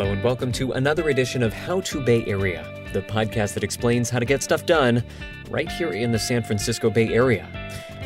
Hello 0.00 0.12
and 0.12 0.24
welcome 0.24 0.50
to 0.52 0.72
another 0.72 1.10
edition 1.10 1.42
of 1.42 1.52
How 1.52 1.82
to 1.82 2.00
Bay 2.02 2.24
Area, 2.24 2.66
the 2.94 3.02
podcast 3.02 3.52
that 3.52 3.62
explains 3.62 4.08
how 4.08 4.18
to 4.18 4.24
get 4.24 4.42
stuff 4.42 4.64
done 4.64 5.04
right 5.50 5.70
here 5.70 5.90
in 5.90 6.10
the 6.10 6.18
San 6.18 6.42
Francisco 6.42 6.88
Bay 6.88 7.12
Area. 7.12 7.46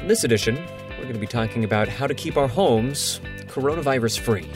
In 0.01 0.09
this 0.09 0.25
edition, 0.25 0.57
we're 0.99 1.05
going 1.05 1.13
to 1.13 1.21
be 1.21 1.29
talking 1.29 1.63
about 1.63 1.87
how 1.87 2.09
to 2.09 2.13
keep 2.15 2.37
our 2.37 2.49
homes 2.49 3.21
coronavirus 3.47 4.19
free. 4.19 4.51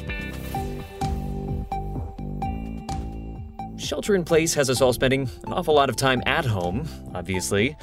Shelter 3.78 4.16
in 4.16 4.24
place 4.24 4.52
has 4.54 4.68
us 4.68 4.80
all 4.80 4.92
spending 4.92 5.30
an 5.46 5.52
awful 5.52 5.76
lot 5.76 5.88
of 5.88 5.94
time 5.94 6.24
at 6.26 6.44
home, 6.44 6.88
obviously. 7.14 7.76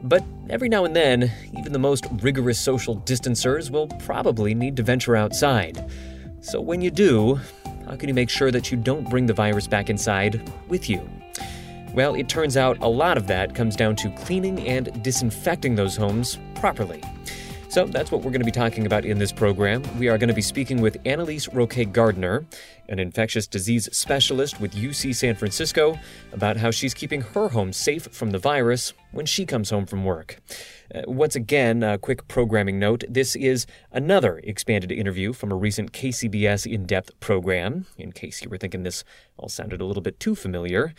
But 0.00 0.22
every 0.48 0.68
now 0.68 0.84
and 0.84 0.94
then, 0.94 1.28
even 1.58 1.72
the 1.72 1.80
most 1.80 2.06
rigorous 2.20 2.60
social 2.60 2.94
distancers 2.94 3.68
will 3.68 3.88
probably 3.88 4.54
need 4.54 4.76
to 4.76 4.84
venture 4.84 5.16
outside. 5.16 5.90
So 6.40 6.60
when 6.60 6.80
you 6.80 6.92
do, 6.92 7.40
how 7.86 7.96
can 7.96 8.08
you 8.08 8.14
make 8.14 8.30
sure 8.30 8.50
that 8.50 8.70
you 8.70 8.76
don't 8.76 9.08
bring 9.08 9.26
the 9.26 9.34
virus 9.34 9.66
back 9.66 9.90
inside 9.90 10.50
with 10.68 10.88
you? 10.88 11.08
Well, 11.94 12.14
it 12.14 12.28
turns 12.28 12.56
out 12.56 12.78
a 12.80 12.88
lot 12.88 13.18
of 13.18 13.26
that 13.26 13.54
comes 13.54 13.76
down 13.76 13.96
to 13.96 14.10
cleaning 14.10 14.66
and 14.66 15.02
disinfecting 15.02 15.74
those 15.74 15.96
homes 15.96 16.38
properly. 16.54 17.02
So 17.72 17.86
that's 17.86 18.12
what 18.12 18.20
we're 18.20 18.32
going 18.32 18.42
to 18.42 18.44
be 18.44 18.50
talking 18.50 18.84
about 18.84 19.06
in 19.06 19.18
this 19.18 19.32
program. 19.32 19.82
We 19.98 20.08
are 20.08 20.18
going 20.18 20.28
to 20.28 20.34
be 20.34 20.42
speaking 20.42 20.82
with 20.82 20.98
Annalise 21.06 21.48
Roque 21.54 21.90
Gardner, 21.90 22.44
an 22.90 22.98
infectious 22.98 23.46
disease 23.46 23.88
specialist 23.96 24.60
with 24.60 24.74
UC 24.74 25.14
San 25.14 25.34
Francisco, 25.34 25.98
about 26.34 26.58
how 26.58 26.70
she's 26.70 26.92
keeping 26.92 27.22
her 27.22 27.48
home 27.48 27.72
safe 27.72 28.08
from 28.08 28.30
the 28.30 28.38
virus 28.38 28.92
when 29.10 29.24
she 29.24 29.46
comes 29.46 29.70
home 29.70 29.86
from 29.86 30.04
work. 30.04 30.36
Uh, 30.94 31.00
once 31.06 31.34
again, 31.34 31.82
a 31.82 31.96
quick 31.96 32.28
programming 32.28 32.78
note 32.78 33.04
this 33.08 33.34
is 33.36 33.66
another 33.90 34.42
expanded 34.44 34.92
interview 34.92 35.32
from 35.32 35.50
a 35.50 35.56
recent 35.56 35.92
KCBS 35.92 36.70
in 36.70 36.84
depth 36.84 37.18
program, 37.20 37.86
in 37.96 38.12
case 38.12 38.42
you 38.42 38.50
were 38.50 38.58
thinking 38.58 38.82
this 38.82 39.02
all 39.38 39.48
sounded 39.48 39.80
a 39.80 39.86
little 39.86 40.02
bit 40.02 40.20
too 40.20 40.34
familiar. 40.34 40.92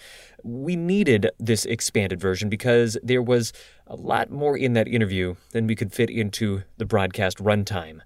We 0.44 0.76
needed 0.76 1.30
this 1.40 1.66
expanded 1.66 2.20
version 2.20 2.50
because 2.50 2.98
there 3.04 3.22
was 3.22 3.54
a 3.94 3.96
lot 3.96 4.32
more 4.32 4.58
in 4.58 4.74
that 4.74 4.88
interview 4.88 5.36
than 5.52 5.68
we 5.68 5.76
could 5.76 5.94
fit 5.94 6.10
into 6.10 6.64
the 6.78 6.86
broadcast 6.86 7.38
runtime. 7.38 8.00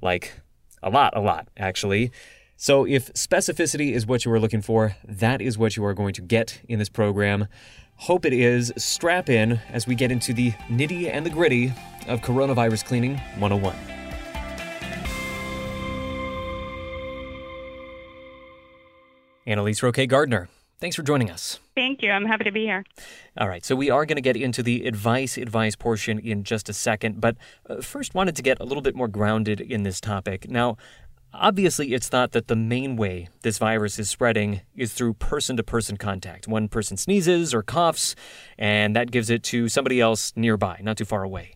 Like, 0.00 0.40
a 0.82 0.88
lot, 0.88 1.16
a 1.16 1.20
lot, 1.20 1.48
actually. 1.56 2.12
So, 2.56 2.86
if 2.86 3.12
specificity 3.14 3.92
is 3.92 4.06
what 4.06 4.24
you 4.24 4.30
are 4.32 4.38
looking 4.38 4.62
for, 4.62 4.94
that 5.04 5.42
is 5.42 5.58
what 5.58 5.76
you 5.76 5.84
are 5.84 5.94
going 5.94 6.14
to 6.14 6.22
get 6.22 6.60
in 6.68 6.78
this 6.78 6.88
program. 6.88 7.48
Hope 7.96 8.24
it 8.24 8.32
is. 8.32 8.72
Strap 8.76 9.28
in 9.28 9.60
as 9.68 9.84
we 9.84 9.96
get 9.96 10.12
into 10.12 10.32
the 10.32 10.52
nitty 10.68 11.10
and 11.12 11.26
the 11.26 11.30
gritty 11.30 11.72
of 12.06 12.20
Coronavirus 12.20 12.84
Cleaning 12.84 13.18
101. 13.38 13.74
Annalise 19.44 19.82
Roque 19.82 20.06
Gardner, 20.06 20.48
thanks 20.82 20.96
for 20.96 21.04
joining 21.04 21.30
us. 21.30 21.60
Thank 21.76 22.02
you. 22.02 22.10
I'm 22.10 22.26
happy 22.26 22.44
to 22.44 22.50
be 22.50 22.64
here. 22.64 22.84
All 23.38 23.48
right, 23.48 23.64
so 23.64 23.76
we 23.76 23.88
are 23.88 24.04
going 24.04 24.16
to 24.16 24.22
get 24.22 24.36
into 24.36 24.62
the 24.62 24.84
advice 24.84 25.38
advice 25.38 25.76
portion 25.76 26.18
in 26.18 26.42
just 26.42 26.68
a 26.68 26.72
second, 26.72 27.20
but 27.20 27.36
uh, 27.70 27.80
first 27.80 28.14
wanted 28.14 28.34
to 28.36 28.42
get 28.42 28.60
a 28.60 28.64
little 28.64 28.82
bit 28.82 28.96
more 28.96 29.08
grounded 29.08 29.60
in 29.60 29.84
this 29.84 30.00
topic. 30.00 30.50
Now, 30.50 30.76
Obviously, 31.34 31.94
it's 31.94 32.10
thought 32.10 32.32
that 32.32 32.48
the 32.48 32.56
main 32.56 32.94
way 32.94 33.30
this 33.40 33.56
virus 33.56 33.98
is 33.98 34.10
spreading 34.10 34.60
is 34.76 34.92
through 34.92 35.14
person 35.14 35.56
to 35.56 35.62
person 35.62 35.96
contact. 35.96 36.46
One 36.46 36.68
person 36.68 36.98
sneezes 36.98 37.54
or 37.54 37.62
coughs, 37.62 38.14
and 38.58 38.94
that 38.94 39.10
gives 39.10 39.30
it 39.30 39.42
to 39.44 39.70
somebody 39.70 39.98
else 39.98 40.34
nearby, 40.36 40.80
not 40.82 40.98
too 40.98 41.06
far 41.06 41.22
away. 41.22 41.54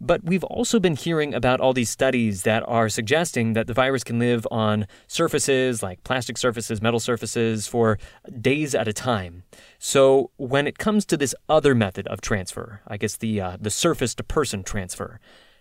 But 0.00 0.24
we've 0.24 0.44
also 0.44 0.78
been 0.78 0.96
hearing 0.96 1.32
about 1.32 1.60
all 1.60 1.72
these 1.72 1.88
studies 1.90 2.42
that 2.42 2.62
are 2.68 2.88
suggesting 2.88 3.54
that 3.54 3.66
the 3.66 3.72
virus 3.72 4.04
can 4.04 4.18
live 4.18 4.46
on 4.50 4.86
surfaces 5.06 5.82
like 5.82 6.04
plastic 6.04 6.36
surfaces, 6.36 6.82
metal 6.82 7.00
surfaces, 7.00 7.66
for 7.66 7.98
days 8.40 8.74
at 8.74 8.88
a 8.88 8.92
time. 8.92 9.44
So 9.78 10.30
when 10.36 10.66
it 10.66 10.78
comes 10.78 11.06
to 11.06 11.16
this 11.16 11.34
other 11.48 11.74
method 11.74 12.06
of 12.08 12.20
transfer, 12.20 12.82
I 12.86 12.98
guess 12.98 13.16
the 13.16 13.40
uh, 13.40 13.56
the 13.60 13.70
surface 13.70 14.14
to 14.16 14.22
person 14.22 14.62
transfer, 14.62 15.18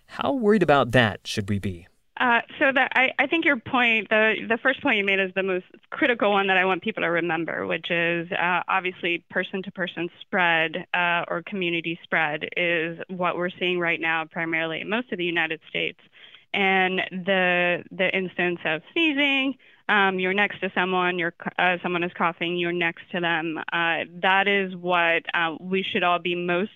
how 0.07 0.33
worried 0.33 0.63
about 0.63 0.91
that 0.91 1.21
should 1.25 1.49
we 1.49 1.59
be? 1.59 1.87
Uh, 2.17 2.39
so 2.59 2.71
that 2.73 2.93
I, 2.95 3.11
I 3.19 3.27
think 3.27 3.43
your 3.43 3.57
point, 3.57 4.07
the 4.09 4.35
the 4.47 4.57
first 4.57 4.81
point 4.81 4.97
you 4.97 5.03
made 5.03 5.19
is 5.19 5.31
the 5.35 5.43
most 5.43 5.65
critical 5.89 6.31
one 6.31 6.47
that 6.47 6.55
I 6.55 6.63
want 6.63 6.81
people 6.81 7.03
to 7.03 7.09
remember, 7.09 7.67
which 7.67 7.91
is 7.91 8.31
uh, 8.31 8.61
obviously 8.69 9.25
person-to-person 9.29 10.09
spread 10.21 10.85
uh, 10.93 11.25
or 11.27 11.43
community 11.45 11.99
spread 12.03 12.47
is 12.55 12.99
what 13.09 13.35
we're 13.35 13.49
seeing 13.49 13.79
right 13.79 13.99
now, 13.99 14.23
primarily 14.23 14.79
in 14.79 14.89
most 14.89 15.11
of 15.11 15.17
the 15.17 15.25
United 15.25 15.59
States, 15.69 15.99
and 16.53 17.01
the 17.11 17.83
the 17.91 18.09
instance 18.15 18.59
of 18.63 18.81
sneezing, 18.93 19.55
um, 19.89 20.17
you're 20.17 20.33
next 20.33 20.61
to 20.61 20.71
someone, 20.73 21.19
you're 21.19 21.33
uh, 21.59 21.75
someone 21.83 22.03
is 22.03 22.13
coughing, 22.17 22.55
you're 22.55 22.71
next 22.71 23.03
to 23.11 23.19
them. 23.19 23.57
Uh, 23.73 24.05
that 24.21 24.47
is 24.47 24.73
what 24.73 25.23
we 25.59 25.83
should 25.83 26.03
all 26.03 26.19
be 26.19 26.33
most 26.33 26.71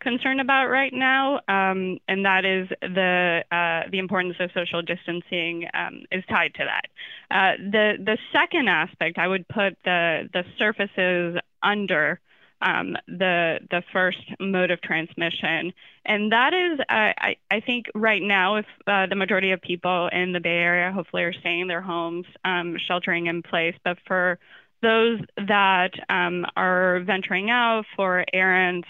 concerned 0.00 0.40
about 0.40 0.68
right 0.68 0.92
now, 0.92 1.36
um, 1.48 1.98
and 2.08 2.24
that 2.24 2.44
is 2.44 2.68
the 2.80 3.44
uh, 3.50 3.88
the 3.90 3.98
importance 3.98 4.36
of 4.40 4.50
social 4.52 4.82
distancing 4.82 5.66
um, 5.74 6.02
is 6.10 6.24
tied 6.28 6.54
to 6.54 6.64
that. 6.64 6.86
Uh, 7.30 7.56
the 7.58 7.92
the 7.98 8.18
second 8.32 8.68
aspect, 8.68 9.18
I 9.18 9.28
would 9.28 9.46
put 9.48 9.76
the 9.84 10.28
the 10.32 10.44
surfaces 10.58 11.38
under 11.62 12.20
um, 12.60 12.96
the 13.06 13.60
the 13.70 13.82
first 13.92 14.18
mode 14.40 14.70
of 14.70 14.80
transmission, 14.80 15.72
and 16.04 16.32
that 16.32 16.52
is, 16.54 16.80
uh, 16.80 17.12
I 17.18 17.36
I 17.50 17.60
think 17.60 17.86
right 17.94 18.22
now, 18.22 18.56
if 18.56 18.66
uh, 18.86 19.06
the 19.06 19.16
majority 19.16 19.52
of 19.52 19.60
people 19.60 20.08
in 20.12 20.32
the 20.32 20.40
Bay 20.40 20.58
Area 20.58 20.92
hopefully 20.92 21.22
are 21.22 21.32
staying 21.32 21.60
in 21.60 21.68
their 21.68 21.82
homes, 21.82 22.26
um, 22.44 22.76
sheltering 22.86 23.26
in 23.26 23.42
place, 23.42 23.74
but 23.84 23.98
for 24.06 24.38
those 24.80 25.20
that 25.36 25.90
um, 26.08 26.46
are 26.56 27.00
venturing 27.00 27.50
out 27.50 27.84
for 27.96 28.24
errands 28.32 28.86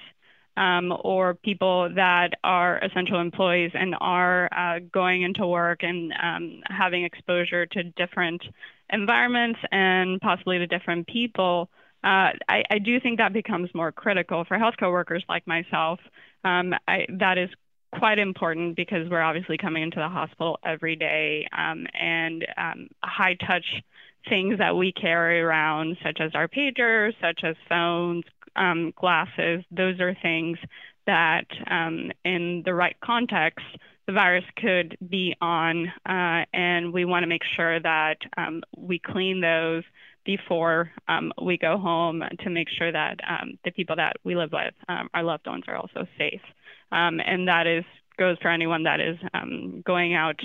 um, 0.58 0.92
or 1.04 1.34
people 1.34 1.88
that 1.94 2.30
are 2.42 2.78
essential 2.78 3.20
employees 3.20 3.70
and 3.74 3.94
are 4.00 4.48
uh, 4.52 4.80
going 4.92 5.22
into 5.22 5.46
work 5.46 5.82
and 5.82 6.12
um, 6.20 6.60
having 6.68 7.04
exposure 7.04 7.64
to 7.64 7.84
different 7.84 8.42
environments 8.90 9.60
and 9.70 10.20
possibly 10.20 10.58
to 10.58 10.66
different 10.66 11.06
people, 11.06 11.70
uh, 12.02 12.34
I, 12.48 12.64
I, 12.70 12.78
do 12.78 12.98
think 13.00 13.18
that 13.18 13.32
becomes 13.32 13.70
more 13.74 13.92
critical 13.92 14.44
for 14.44 14.56
healthcare 14.56 14.90
workers 14.90 15.24
like 15.28 15.46
myself. 15.46 16.00
Um, 16.44 16.74
I, 16.86 17.06
that 17.18 17.38
is 17.38 17.50
quite 17.96 18.18
important 18.18 18.76
because 18.76 19.08
we're 19.08 19.22
obviously 19.22 19.58
coming 19.58 19.82
into 19.82 19.98
the 19.98 20.08
hospital 20.08 20.58
every 20.64 20.96
day 20.96 21.46
um, 21.56 21.86
and 21.98 22.46
um, 22.56 22.88
high 23.04 23.34
touch 23.34 23.64
things 24.28 24.58
that 24.58 24.76
we 24.76 24.92
carry 24.92 25.40
around, 25.40 25.96
such 26.02 26.20
as 26.20 26.32
our 26.34 26.48
pagers, 26.48 27.14
such 27.20 27.40
as 27.44 27.56
phones, 27.68 28.24
um, 28.56 28.92
glasses, 28.96 29.64
those 29.70 30.00
are 30.00 30.16
things 30.20 30.58
that, 31.06 31.46
um, 31.70 32.10
in 32.24 32.62
the 32.64 32.74
right 32.74 32.96
context, 33.02 33.64
the 34.06 34.12
virus 34.12 34.44
could 34.56 34.96
be 35.08 35.34
on, 35.40 35.88
uh, 36.06 36.44
and 36.52 36.92
we 36.92 37.04
want 37.04 37.22
to 37.22 37.28
make 37.28 37.44
sure 37.56 37.78
that 37.80 38.16
um, 38.36 38.62
we 38.76 38.98
clean 38.98 39.40
those 39.40 39.84
before 40.24 40.90
um, 41.08 41.32
we 41.42 41.56
go 41.56 41.78
home 41.78 42.22
to 42.40 42.50
make 42.50 42.68
sure 42.68 42.92
that 42.92 43.18
um, 43.26 43.58
the 43.64 43.70
people 43.70 43.96
that 43.96 44.16
we 44.24 44.36
live 44.36 44.50
with, 44.52 44.74
um, 44.88 45.08
our 45.14 45.22
loved 45.22 45.46
ones, 45.46 45.64
are 45.68 45.76
also 45.76 46.06
safe. 46.18 46.42
And 46.90 47.48
that 47.48 47.66
is 47.66 47.84
goes 48.18 48.36
for 48.42 48.48
anyone 48.50 48.82
that 48.82 49.00
is 49.00 49.16
going 49.84 50.14
out 50.14 50.40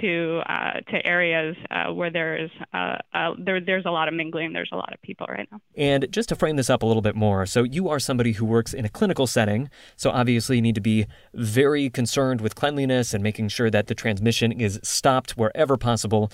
to 0.00 0.42
uh, 0.46 0.80
to 0.90 1.06
areas 1.06 1.56
uh, 1.70 1.92
where 1.92 2.10
there's 2.10 2.50
uh, 2.72 2.96
uh, 3.14 3.34
there, 3.38 3.60
there's 3.60 3.86
a 3.86 3.90
lot 3.90 4.08
of 4.08 4.14
mingling. 4.14 4.52
There's 4.52 4.70
a 4.72 4.76
lot 4.76 4.92
of 4.92 5.00
people 5.02 5.26
right 5.28 5.48
now. 5.50 5.60
And 5.76 6.06
just 6.10 6.28
to 6.30 6.36
frame 6.36 6.56
this 6.56 6.70
up 6.70 6.82
a 6.82 6.86
little 6.86 7.02
bit 7.02 7.16
more, 7.16 7.46
so 7.46 7.62
you 7.62 7.88
are 7.88 7.98
somebody 7.98 8.32
who 8.32 8.44
works 8.44 8.74
in 8.74 8.84
a 8.84 8.88
clinical 8.88 9.26
setting, 9.26 9.70
so 9.96 10.10
obviously 10.10 10.56
you 10.56 10.62
need 10.62 10.74
to 10.74 10.80
be 10.80 11.06
very 11.34 11.90
concerned 11.90 12.40
with 12.40 12.54
cleanliness 12.54 13.14
and 13.14 13.22
making 13.22 13.48
sure 13.48 13.70
that 13.70 13.86
the 13.86 13.94
transmission 13.94 14.52
is 14.52 14.80
stopped 14.82 15.36
wherever 15.36 15.76
possible. 15.76 16.30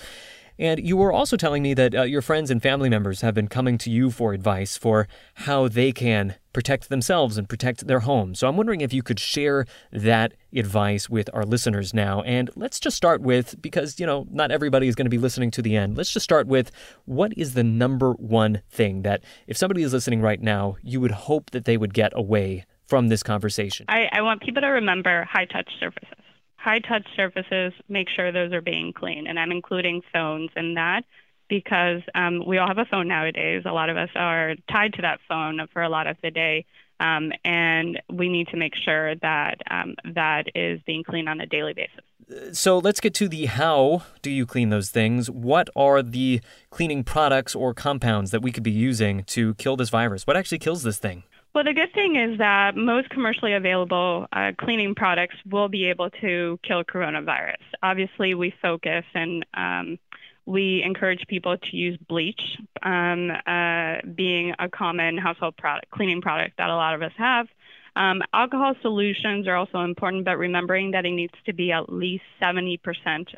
And 0.57 0.79
you 0.79 0.97
were 0.97 1.11
also 1.11 1.37
telling 1.37 1.63
me 1.63 1.73
that 1.73 1.95
uh, 1.95 2.03
your 2.03 2.21
friends 2.21 2.49
and 2.49 2.61
family 2.61 2.89
members 2.89 3.21
have 3.21 3.33
been 3.33 3.47
coming 3.47 3.77
to 3.79 3.89
you 3.89 4.11
for 4.11 4.33
advice 4.33 4.77
for 4.77 5.07
how 5.35 5.67
they 5.67 5.91
can 5.91 6.35
protect 6.53 6.87
themselves 6.87 7.37
and 7.37 7.49
protect 7.49 7.87
their 7.87 7.99
homes. 7.99 8.39
So 8.39 8.47
I'm 8.47 8.55
wondering 8.55 8.81
if 8.81 8.93
you 8.93 9.03
could 9.03 9.19
share 9.19 9.65
that 9.91 10.33
advice 10.53 11.09
with 11.09 11.29
our 11.33 11.43
listeners 11.43 11.93
now. 11.93 12.21
And 12.21 12.49
let's 12.55 12.79
just 12.79 12.95
start 12.95 13.21
with, 13.21 13.61
because, 13.61 13.99
you 13.99 14.05
know, 14.05 14.25
not 14.31 14.51
everybody 14.51 14.87
is 14.87 14.95
going 14.95 15.05
to 15.05 15.09
be 15.09 15.17
listening 15.17 15.51
to 15.51 15.61
the 15.61 15.75
end, 15.75 15.97
let's 15.97 16.11
just 16.11 16.23
start 16.23 16.47
with 16.47 16.71
what 17.03 17.33
is 17.35 17.53
the 17.53 17.63
number 17.63 18.13
one 18.13 18.61
thing 18.69 19.01
that 19.01 19.23
if 19.47 19.57
somebody 19.57 19.83
is 19.83 19.91
listening 19.91 20.21
right 20.21 20.41
now, 20.41 20.77
you 20.81 21.01
would 21.01 21.11
hope 21.11 21.51
that 21.51 21.65
they 21.65 21.75
would 21.75 21.93
get 21.93 22.13
away 22.15 22.65
from 22.85 23.09
this 23.09 23.23
conversation? 23.23 23.85
I, 23.89 24.07
I 24.11 24.21
want 24.21 24.41
people 24.41 24.61
to 24.61 24.67
remember 24.67 25.27
high 25.29 25.45
touch 25.45 25.69
surfaces 25.79 26.24
high 26.65 26.79
touch 26.79 27.07
surfaces, 27.15 27.73
make 27.87 28.07
sure 28.09 28.31
those 28.31 28.51
are 28.51 28.61
being 28.61 28.91
clean. 28.91 29.27
And 29.27 29.39
I'm 29.39 29.51
including 29.51 30.01
phones 30.11 30.49
in 30.55 30.73
that 30.73 31.03
because 31.47 32.01
um, 32.15 32.43
we 32.45 32.57
all 32.57 32.67
have 32.67 32.79
a 32.79 32.85
phone 32.85 33.07
nowadays. 33.07 33.61
A 33.65 33.71
lot 33.71 33.91
of 33.91 33.97
us 33.97 34.09
are 34.15 34.55
tied 34.71 34.93
to 34.93 35.03
that 35.03 35.19
phone 35.29 35.59
for 35.71 35.83
a 35.83 35.89
lot 35.89 36.07
of 36.07 36.17
the 36.23 36.31
day. 36.31 36.65
Um, 36.99 37.31
and 37.43 38.01
we 38.11 38.29
need 38.29 38.47
to 38.47 38.57
make 38.57 38.73
sure 38.73 39.15
that 39.15 39.61
um, 39.69 39.95
that 40.15 40.45
is 40.55 40.79
being 40.87 41.03
cleaned 41.03 41.29
on 41.29 41.39
a 41.39 41.45
daily 41.45 41.73
basis. 41.73 42.57
So 42.57 42.79
let's 42.79 42.99
get 42.99 43.13
to 43.15 43.27
the 43.27 43.45
how 43.45 44.03
do 44.23 44.31
you 44.31 44.47
clean 44.47 44.69
those 44.69 44.89
things? 44.89 45.29
What 45.29 45.69
are 45.75 46.01
the 46.01 46.41
cleaning 46.71 47.03
products 47.03 47.53
or 47.53 47.75
compounds 47.75 48.31
that 48.31 48.41
we 48.41 48.51
could 48.51 48.63
be 48.63 48.71
using 48.71 49.23
to 49.25 49.53
kill 49.55 49.75
this 49.75 49.89
virus? 49.89 50.25
What 50.25 50.35
actually 50.35 50.59
kills 50.59 50.81
this 50.81 50.97
thing? 50.97 51.23
Well, 51.55 51.63
the 51.63 51.73
good 51.73 51.93
thing 51.93 52.17
is 52.17 52.37
that 52.39 52.75
most 52.75 53.09
commercially 53.09 53.53
available 53.53 54.27
uh, 54.33 54.51
cleaning 54.57 54.93
products 54.93 55.37
will 55.49 55.69
be 55.69 55.85
able 55.85 56.09
to 56.09 56.59
kill 56.67 56.83
coronavirus. 56.83 57.63
Obviously, 57.81 58.33
we 58.33 58.53
focus 58.61 59.05
and 59.13 59.45
um, 59.53 59.97
we 60.45 60.83
encourage 60.83 61.25
people 61.29 61.57
to 61.57 61.77
use 61.77 61.97
bleach, 62.09 62.41
um, 62.83 63.31
uh, 63.47 64.01
being 64.15 64.53
a 64.59 64.67
common 64.67 65.17
household 65.17 65.55
product, 65.55 65.89
cleaning 65.91 66.19
product 66.19 66.57
that 66.57 66.69
a 66.69 66.75
lot 66.75 66.93
of 66.93 67.01
us 67.01 67.13
have. 67.17 67.47
Um, 67.95 68.21
alcohol 68.33 68.75
solutions 68.81 69.47
are 69.47 69.55
also 69.55 69.79
important, 69.79 70.25
but 70.25 70.37
remembering 70.37 70.91
that 70.91 71.05
it 71.05 71.11
needs 71.11 71.35
to 71.45 71.53
be 71.53 71.71
at 71.71 71.87
least 71.87 72.25
70% 72.41 72.79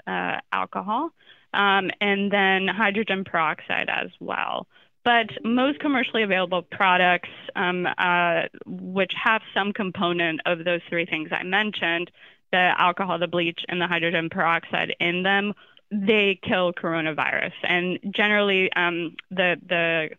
uh, 0.08 0.40
alcohol, 0.52 1.12
um, 1.54 1.92
and 2.02 2.32
then 2.32 2.68
hydrogen 2.68 3.26
peroxide 3.26 3.90
as 3.90 4.10
well. 4.20 4.66
But 5.08 5.30
most 5.46 5.80
commercially 5.80 6.24
available 6.24 6.64
products, 6.64 7.30
um, 7.56 7.88
uh, 7.98 8.42
which 8.66 9.14
have 9.24 9.42
some 9.54 9.72
component 9.72 10.42
of 10.46 10.66
those 10.66 10.82
three 10.90 11.06
things 11.06 11.30
I 11.32 11.44
mentioned, 11.44 12.12
the 12.52 12.74
alcohol, 12.78 13.18
the 13.18 13.28
bleach, 13.28 13.62
and 13.70 13.80
the 13.80 13.88
hydrogen 13.88 14.30
peroxide 14.30 14.94
in 15.00 15.24
them, 15.24 15.54
they 15.92 16.38
kill 16.44 16.74
coronavirus. 16.74 17.54
And 17.64 18.00
generally, 18.14 18.70
um, 18.74 19.16
the 19.32 19.56
the 19.66 20.10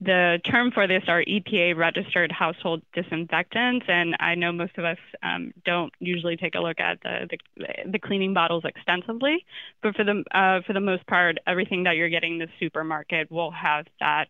the 0.00 0.38
term 0.44 0.72
for 0.72 0.86
this 0.86 1.04
are 1.08 1.22
EPA 1.22 1.74
registered 1.76 2.30
household 2.30 2.82
disinfectants, 2.92 3.86
and 3.88 4.14
I 4.20 4.34
know 4.34 4.52
most 4.52 4.76
of 4.76 4.84
us 4.84 4.98
um, 5.22 5.52
don't 5.64 5.92
usually 6.00 6.36
take 6.36 6.54
a 6.54 6.60
look 6.60 6.80
at 6.80 7.00
the, 7.02 7.28
the, 7.56 7.66
the 7.92 7.98
cleaning 7.98 8.34
bottles 8.34 8.64
extensively, 8.66 9.46
but 9.82 9.96
for 9.96 10.04
the 10.04 10.22
uh, 10.32 10.60
for 10.66 10.74
the 10.74 10.80
most 10.80 11.06
part, 11.06 11.38
everything 11.46 11.84
that 11.84 11.96
you're 11.96 12.10
getting 12.10 12.34
in 12.34 12.38
the 12.40 12.48
supermarket 12.60 13.30
will 13.30 13.50
have 13.50 13.86
that 14.00 14.28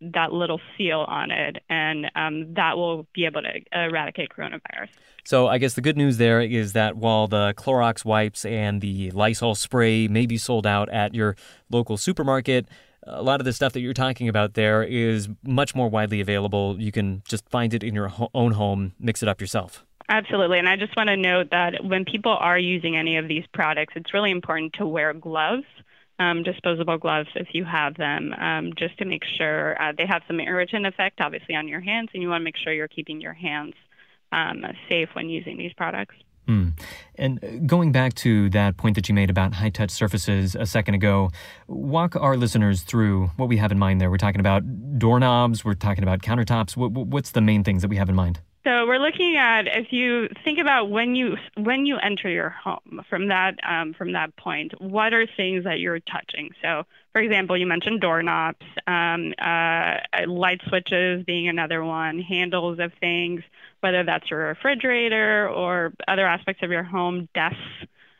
that 0.00 0.32
little 0.32 0.60
seal 0.76 1.04
on 1.06 1.30
it, 1.30 1.58
and 1.70 2.10
um, 2.16 2.54
that 2.54 2.76
will 2.76 3.06
be 3.14 3.26
able 3.26 3.42
to 3.42 3.60
eradicate 3.72 4.30
coronavirus. 4.36 4.88
So 5.24 5.46
I 5.48 5.58
guess 5.58 5.74
the 5.74 5.80
good 5.80 5.96
news 5.96 6.18
there 6.18 6.40
is 6.40 6.72
that 6.74 6.96
while 6.96 7.26
the 7.28 7.54
Clorox 7.56 8.04
wipes 8.04 8.44
and 8.44 8.80
the 8.80 9.10
Lysol 9.12 9.54
spray 9.54 10.06
may 10.08 10.26
be 10.26 10.36
sold 10.36 10.66
out 10.66 10.88
at 10.90 11.14
your 11.14 11.36
local 11.70 11.96
supermarket, 11.96 12.68
a 13.06 13.22
lot 13.22 13.40
of 13.40 13.44
the 13.44 13.52
stuff 13.52 13.72
that 13.72 13.80
you're 13.80 13.94
talking 13.94 14.28
about 14.28 14.54
there 14.54 14.82
is 14.82 15.28
much 15.42 15.74
more 15.74 15.88
widely 15.88 16.20
available. 16.20 16.76
You 16.78 16.92
can 16.92 17.22
just 17.26 17.48
find 17.48 17.72
it 17.72 17.82
in 17.82 17.94
your 17.94 18.08
ho- 18.08 18.30
own 18.34 18.52
home, 18.52 18.92
mix 18.98 19.22
it 19.22 19.28
up 19.28 19.40
yourself. 19.40 19.84
Absolutely. 20.08 20.58
And 20.58 20.68
I 20.68 20.76
just 20.76 20.96
want 20.96 21.08
to 21.08 21.16
note 21.16 21.48
that 21.50 21.84
when 21.84 22.04
people 22.04 22.36
are 22.38 22.58
using 22.58 22.96
any 22.96 23.16
of 23.16 23.26
these 23.28 23.44
products, 23.52 23.94
it's 23.96 24.14
really 24.14 24.30
important 24.30 24.74
to 24.74 24.86
wear 24.86 25.12
gloves, 25.12 25.64
um, 26.18 26.42
disposable 26.42 26.98
gloves 26.98 27.28
if 27.34 27.48
you 27.52 27.64
have 27.64 27.96
them, 27.96 28.32
um, 28.32 28.72
just 28.78 28.96
to 28.98 29.04
make 29.04 29.22
sure 29.36 29.80
uh, 29.82 29.92
they 29.96 30.06
have 30.06 30.22
some 30.26 30.38
irritant 30.38 30.86
effect, 30.86 31.20
obviously, 31.20 31.54
on 31.56 31.66
your 31.66 31.80
hands, 31.80 32.10
and 32.14 32.22
you 32.22 32.28
want 32.28 32.40
to 32.40 32.44
make 32.44 32.56
sure 32.56 32.72
you're 32.72 32.88
keeping 32.88 33.20
your 33.20 33.32
hands 33.32 33.74
um, 34.32 34.64
safe 34.88 35.08
when 35.14 35.28
using 35.28 35.58
these 35.58 35.72
products. 35.72 36.14
Mm. 36.48 36.78
And 37.16 37.68
going 37.68 37.92
back 37.92 38.14
to 38.14 38.48
that 38.50 38.76
point 38.76 38.94
that 38.94 39.08
you 39.08 39.14
made 39.14 39.30
about 39.30 39.54
high 39.54 39.70
touch 39.70 39.90
surfaces 39.90 40.54
a 40.54 40.66
second 40.66 40.94
ago, 40.94 41.30
walk 41.66 42.14
our 42.16 42.36
listeners 42.36 42.82
through 42.82 43.28
what 43.36 43.48
we 43.48 43.56
have 43.56 43.72
in 43.72 43.78
mind 43.78 44.00
there. 44.00 44.10
We're 44.10 44.16
talking 44.16 44.40
about 44.40 44.62
doorknobs, 44.98 45.64
we're 45.64 45.74
talking 45.74 46.04
about 46.04 46.20
countertops. 46.20 46.76
what's 46.76 47.32
the 47.32 47.40
main 47.40 47.64
things 47.64 47.82
that 47.82 47.88
we 47.88 47.96
have 47.96 48.08
in 48.08 48.14
mind? 48.14 48.40
So 48.66 48.84
we're 48.84 48.98
looking 48.98 49.36
at 49.36 49.68
if 49.68 49.92
you 49.92 50.28
think 50.42 50.58
about 50.58 50.90
when 50.90 51.14
you 51.14 51.36
when 51.56 51.86
you 51.86 51.98
enter 51.98 52.28
your 52.28 52.50
home 52.50 53.00
from 53.08 53.28
that 53.28 53.54
um, 53.62 53.94
from 53.94 54.10
that 54.14 54.34
point, 54.34 54.72
what 54.80 55.14
are 55.14 55.24
things 55.36 55.62
that 55.62 55.78
you're 55.78 56.00
touching? 56.00 56.50
So, 56.60 56.82
for 57.12 57.20
example, 57.20 57.56
you 57.56 57.64
mentioned 57.64 58.00
doorknobs, 58.00 58.66
um, 58.88 59.34
uh, 59.38 59.98
light 60.26 60.60
switches 60.66 61.24
being 61.24 61.46
another 61.46 61.84
one, 61.84 62.18
handles 62.18 62.80
of 62.80 62.90
things, 62.98 63.42
whether 63.82 64.02
that's 64.02 64.28
your 64.28 64.48
refrigerator 64.48 65.48
or 65.48 65.92
other 66.08 66.26
aspects 66.26 66.64
of 66.64 66.72
your 66.72 66.82
home, 66.82 67.28
desks. 67.34 67.60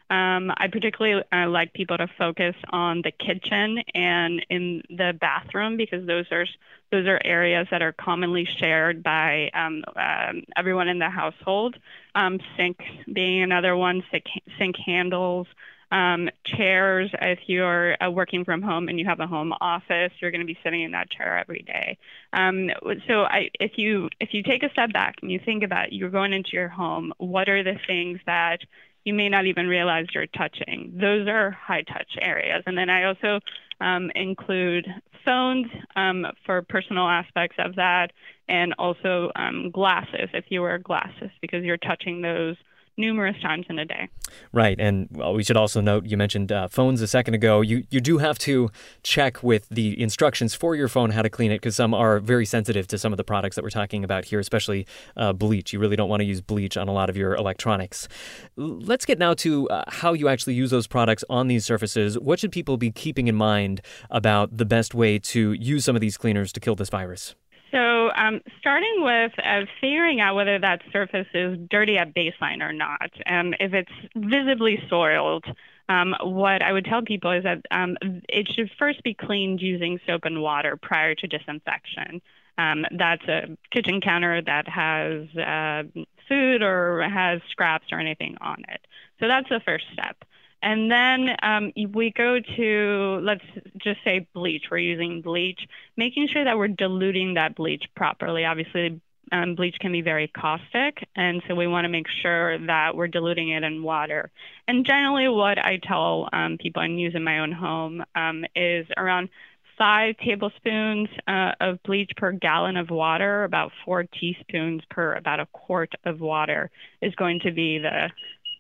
Um, 0.09 0.53
I 0.57 0.69
particularly 0.71 1.25
uh, 1.33 1.49
like 1.49 1.73
people 1.73 1.99
to 1.99 2.09
focus 2.19 2.55
on 2.71 3.03
the 3.03 3.11
kitchen 3.11 3.79
and 3.95 4.45
in 4.49 4.83
the 4.89 5.17
bathroom 5.21 5.77
because 5.77 6.07
those 6.07 6.27
are 6.31 6.47
those 6.93 7.07
are 7.07 7.21
areas 7.25 7.67
that 7.73 7.83
are 7.83 7.93
commonly 7.93 8.49
shared 8.59 9.03
by 9.03 9.51
um, 9.53 9.83
um, 9.97 10.45
everyone 10.57 10.87
in 10.89 11.01
the 11.01 11.11
household. 11.11 11.77
Um, 12.15 12.39
sink 12.57 12.79
being 13.13 13.43
another 13.43 13.77
one, 13.77 14.05
sink, 14.13 14.25
sink 14.57 14.77
handles, 14.77 15.49
um, 15.91 16.29
chairs, 16.45 17.11
if 17.21 17.39
you're 17.47 17.97
uh, 18.03 18.11
working 18.11 18.45
from 18.45 18.61
home 18.63 18.89
and 18.89 18.99
you 18.99 19.05
have 19.07 19.21
a 19.21 19.27
home 19.27 19.53
office, 19.61 20.13
you're 20.21 20.33
going 20.33 20.41
to 20.41 20.47
be 20.47 20.59
sitting 20.65 20.83
in 20.83 20.93
that 20.93 21.11
chair 21.11 21.39
every 21.39 21.63
day. 21.63 21.99
Um, 22.33 22.71
so 23.07 23.23
I, 23.23 23.51
if 23.61 23.79
you 23.79 24.09
if 24.21 24.35
you 24.35 24.43
take 24.43 24.63
a 24.65 24.71
step 24.71 24.93
back 24.93 25.17
and 25.23 25.31
you 25.31 25.39
think 25.39 25.63
about 25.63 25.93
you're 25.93 26.11
going 26.11 26.33
into 26.33 26.51
your 26.55 26.69
home, 26.69 27.13
what 27.19 27.49
are 27.49 27.63
the 27.63 27.79
things 27.87 28.19
that 28.27 28.61
you 29.07 29.15
may 29.15 29.29
not 29.29 29.47
even 29.47 29.69
realize 29.69 30.07
you're 30.13 30.27
touching? 30.27 30.93
Those 31.01 31.29
are 31.29 31.53
high 31.53 31.83
touch 31.83 32.11
areas. 32.21 32.65
And 32.67 32.77
then 32.77 32.91
I 32.91 33.05
also 33.05 33.39
um, 33.81 34.11
include 34.17 34.85
phones 35.25 35.67
um, 35.95 36.27
for 36.45 36.63
personal 36.63 37.07
aspects 37.09 37.57
of 37.61 37.77
that, 37.77 38.09
and 38.49 38.75
also 38.79 39.31
um, 39.37 39.71
glasses 39.71 40.29
if 40.35 40.47
you 40.49 40.61
wear 40.61 40.79
glasses 40.79 41.31
because 41.41 41.63
you're 41.63 41.77
touching 41.77 42.21
those 42.21 42.57
numerous 42.97 43.41
times 43.41 43.67
in 43.69 43.79
a 43.79 43.85
day. 43.85 44.09
Right, 44.53 44.79
and 44.79 45.09
well, 45.11 45.35
we 45.35 45.43
should 45.45 45.57
also 45.57 45.81
note 45.81 46.07
you 46.07 46.17
mentioned 46.17 46.51
uh, 46.51 46.69
phones 46.69 47.01
a 47.01 47.07
second 47.07 47.35
ago. 47.35 47.61
You 47.61 47.85
you 47.91 48.01
do 48.01 48.19
have 48.19 48.39
to 48.41 48.71
check 49.03 49.43
with 49.43 49.69
the 49.69 50.01
instructions 50.01 50.55
for 50.55 50.75
your 50.75 50.89
phone 50.89 51.11
how 51.11 51.23
to 51.23 51.31
clean 51.31 51.51
it 51.53 51.57
because 51.57 51.77
some 51.77 51.95
are 51.95 52.19
very 52.19 52.47
sensitive 52.47 52.87
to 52.89 52.99
some 52.99 53.13
of 53.13 53.17
the 53.17 53.25
products 53.25 53.57
that 53.57 53.63
we're 53.63 53.71
talking 53.71 54.05
about 54.05 54.25
here, 54.27 54.41
especially 54.41 54.87
uh, 55.17 55.33
bleach. 55.33 55.73
You 55.73 55.79
really 55.79 55.97
don't 55.97 56.09
want 56.09 56.21
to 56.21 56.25
use 56.25 56.41
bleach 56.41 56.77
on 56.77 56.89
a 56.89 56.93
lot 56.93 57.11
of 57.11 57.17
your 57.17 57.35
electronics. 57.35 58.09
Let's 58.57 59.05
get 59.05 59.19
now 59.19 59.35
to 59.35 59.69
uh, 59.69 59.85
how 59.89 60.13
you 60.13 60.29
actually 60.29 60.55
use 60.55 60.71
those 60.71 60.87
products 60.87 61.25
on 61.29 61.49
these 61.49 61.65
surfaces. 61.65 62.19
What 62.19 62.39
should 62.39 62.53
people 62.53 62.77
be 62.77 62.91
keeping 62.91 63.29
in 63.29 63.35
mind 63.35 63.81
about 64.11 64.57
the 64.57 64.65
best 64.65 64.95
way 64.95 65.19
to 65.19 65.53
use 65.53 65.85
some 65.85 65.95
of 65.95 66.01
these 66.01 66.17
cleaners 66.17 66.53
to 66.53 66.61
kill 66.61 66.75
this 66.75 66.89
virus? 66.89 67.35
So, 67.73 68.11
um, 68.15 68.41
starting 68.61 69.03
with 69.03 69.33
uh, 69.43 69.63
figuring 69.81 70.21
out 70.21 70.37
whether 70.37 70.59
that 70.59 70.83
surface 70.93 71.27
is 71.35 71.59
dirty 71.69 71.99
at 71.99 72.15
baseline 72.15 72.61
or 72.61 72.73
not. 72.73 73.11
Um, 73.27 73.55
if 73.59 73.75
it's 73.75 73.91
visibly 74.15 74.79
soiled, 74.89 75.45
um, 75.89 76.15
what 76.23 76.63
I 76.63 76.73
would 76.73 76.85
tell 76.85 77.03
people 77.03 77.33
is 77.33 77.45
that 77.45 77.63
um, 77.71 77.97
it 78.29 78.49
should 78.55 78.71
first 78.79 79.03
be 79.03 79.15
cleaned 79.15 79.61
using 79.61 79.99
soap 80.07 80.25
and 80.25 80.43
water 80.43 80.77
prior 80.77 81.15
to 81.17 81.27
disinfection. 81.27 82.23
Um, 82.59 82.85
that's 82.97 83.25
a 83.25 83.57
kitchen 83.71 84.01
counter 84.01 84.41
that 84.43 84.69
has 84.69 85.29
uh, 85.37 85.83
food 86.29 86.63
or 86.63 87.03
has 87.03 87.41
scraps 87.51 87.87
or 87.93 87.99
anything 87.99 88.37
on 88.41 88.63
it. 88.69 88.81
So 89.21 89.29
that's 89.29 89.49
the 89.49 89.61
first 89.65 89.85
step. 89.93 90.17
And 90.63 90.91
then 90.91 91.37
um, 91.43 91.73
we 91.93 92.13
go 92.13 92.39
to, 92.41 93.21
let's 93.23 93.45
just 93.79 94.01
say 94.05 94.27
bleach. 94.35 94.65
We're 94.71 94.79
using 94.79 95.21
bleach, 95.21 95.61
making 95.97 96.29
sure 96.33 96.45
that 96.45 96.57
we're 96.57 96.69
diluting 96.69 97.35
that 97.35 97.55
bleach 97.55 97.85
properly. 97.95 98.45
Obviously, 98.45 99.01
um, 99.33 99.55
bleach 99.55 99.77
can 99.81 99.93
be 99.93 100.03
very 100.03 100.29
caustic, 100.29 101.07
and 101.17 101.43
so 101.49 101.55
we 101.55 101.67
want 101.67 101.85
to 101.85 101.89
make 101.89 102.07
sure 102.23 102.59
that 102.67 102.95
we're 102.95 103.09
diluting 103.09 103.51
it 103.51 103.65
in 103.65 103.83
water. 103.83 104.31
And 104.69 104.87
generally, 104.87 105.29
what 105.29 105.59
I 105.59 105.79
tell 105.83 106.29
um, 106.33 106.59
people 106.59 106.83
and 106.83 107.01
use 107.01 107.15
in 107.15 107.25
my 107.25 107.41
own 107.41 107.53
home 107.53 108.05
um, 108.15 108.45
is 108.55 108.87
around 108.97 109.29
five 109.77 110.17
tablespoons 110.19 111.09
uh, 111.27 111.53
of 111.61 111.83
bleach 111.83 112.11
per 112.17 112.33
gallon 112.33 112.77
of 112.77 112.91
water, 112.91 113.45
about 113.45 113.73
four 113.85 114.05
teaspoons 114.05 114.83
per 114.91 115.15
about 115.15 115.41
a 115.41 115.47
quart 115.47 115.93
of 116.05 116.21
water 116.21 116.71
is 117.03 117.15
going 117.17 117.41
to 117.41 117.53
be 117.53 117.79
the 117.79 118.09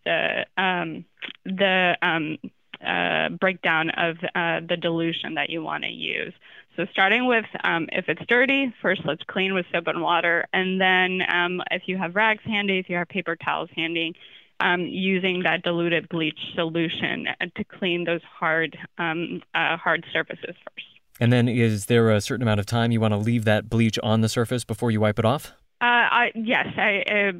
the 0.06 0.46
um, 0.56 1.04
the 1.44 1.96
um, 2.00 2.38
uh, 2.84 3.28
breakdown 3.30 3.90
of 3.90 4.16
uh, 4.34 4.60
the 4.66 4.76
dilution 4.80 5.34
that 5.34 5.50
you 5.50 5.62
want 5.62 5.84
to 5.84 5.90
use. 5.90 6.32
So 6.76 6.86
starting 6.92 7.26
with 7.26 7.46
um, 7.64 7.88
if 7.92 8.08
it's 8.08 8.22
dirty, 8.28 8.72
first 8.80 9.02
let's 9.04 9.22
clean 9.26 9.54
with 9.54 9.66
soap 9.72 9.86
and 9.88 10.02
water, 10.02 10.46
and 10.52 10.80
then 10.80 11.20
um, 11.28 11.60
if 11.70 11.82
you 11.86 11.98
have 11.98 12.14
rags 12.14 12.44
handy, 12.44 12.78
if 12.78 12.88
you 12.88 12.96
have 12.96 13.08
paper 13.08 13.34
towels 13.34 13.70
handy, 13.74 14.14
um, 14.60 14.82
using 14.82 15.42
that 15.42 15.62
diluted 15.62 16.08
bleach 16.08 16.38
solution 16.54 17.26
to 17.56 17.64
clean 17.64 18.04
those 18.04 18.22
hard 18.22 18.78
um, 18.98 19.42
uh, 19.54 19.76
hard 19.76 20.04
surfaces 20.12 20.54
first. 20.64 20.86
And 21.18 21.32
then 21.32 21.48
is 21.48 21.86
there 21.86 22.10
a 22.10 22.20
certain 22.20 22.42
amount 22.42 22.60
of 22.60 22.66
time 22.66 22.92
you 22.92 23.00
want 23.00 23.12
to 23.12 23.18
leave 23.18 23.46
that 23.46 23.70
bleach 23.70 23.98
on 24.02 24.20
the 24.20 24.28
surface 24.28 24.64
before 24.64 24.90
you 24.90 25.00
wipe 25.00 25.18
it 25.18 25.24
off? 25.24 25.52
Uh, 25.78 25.84
I, 25.84 26.32
yes, 26.34 26.68
I, 26.78 27.32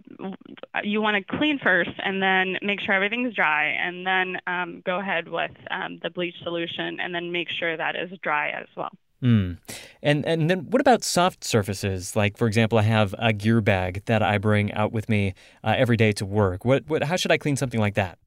uh, 0.75 0.81
you 0.85 1.01
want 1.01 1.17
to 1.17 1.39
clean 1.39 1.59
first 1.59 1.91
and 2.05 2.23
then 2.23 2.59
make 2.61 2.81
sure 2.81 2.95
everything's 2.95 3.35
dry, 3.35 3.69
and 3.69 4.07
then 4.07 4.37
um, 4.47 4.83
go 4.85 5.01
ahead 5.01 5.29
with 5.29 5.53
um, 5.71 6.01
the 6.03 6.11
bleach 6.11 6.35
solution, 6.43 7.01
and 7.01 7.15
then 7.15 7.33
make 7.33 7.49
sure 7.49 7.77
that 7.77 7.97
is 7.97 8.11
dry 8.23 8.51
as 8.51 8.67
well. 8.77 8.91
Mm. 9.23 9.57
And 10.03 10.27
and 10.27 10.51
then 10.51 10.71
what 10.71 10.83
about 10.83 11.03
soft 11.03 11.45
surfaces? 11.45 12.15
Like 12.15 12.37
for 12.37 12.47
example, 12.47 12.79
I 12.79 12.83
have 12.83 13.15
a 13.19 13.33
gear 13.33 13.63
bag 13.63 14.03
that 14.05 14.23
I 14.23 14.37
bring 14.37 14.71
out 14.75 14.93
with 14.93 15.09
me 15.09 15.33
uh, 15.65 15.75
every 15.77 15.97
day 15.97 16.13
to 16.13 16.27
work. 16.27 16.67
What 16.67 16.87
what 16.87 17.05
how 17.05 17.17
should 17.17 17.33
I 17.33 17.39
clean 17.39 17.57
something 17.57 17.81
like 17.81 17.95
that? 17.95 18.19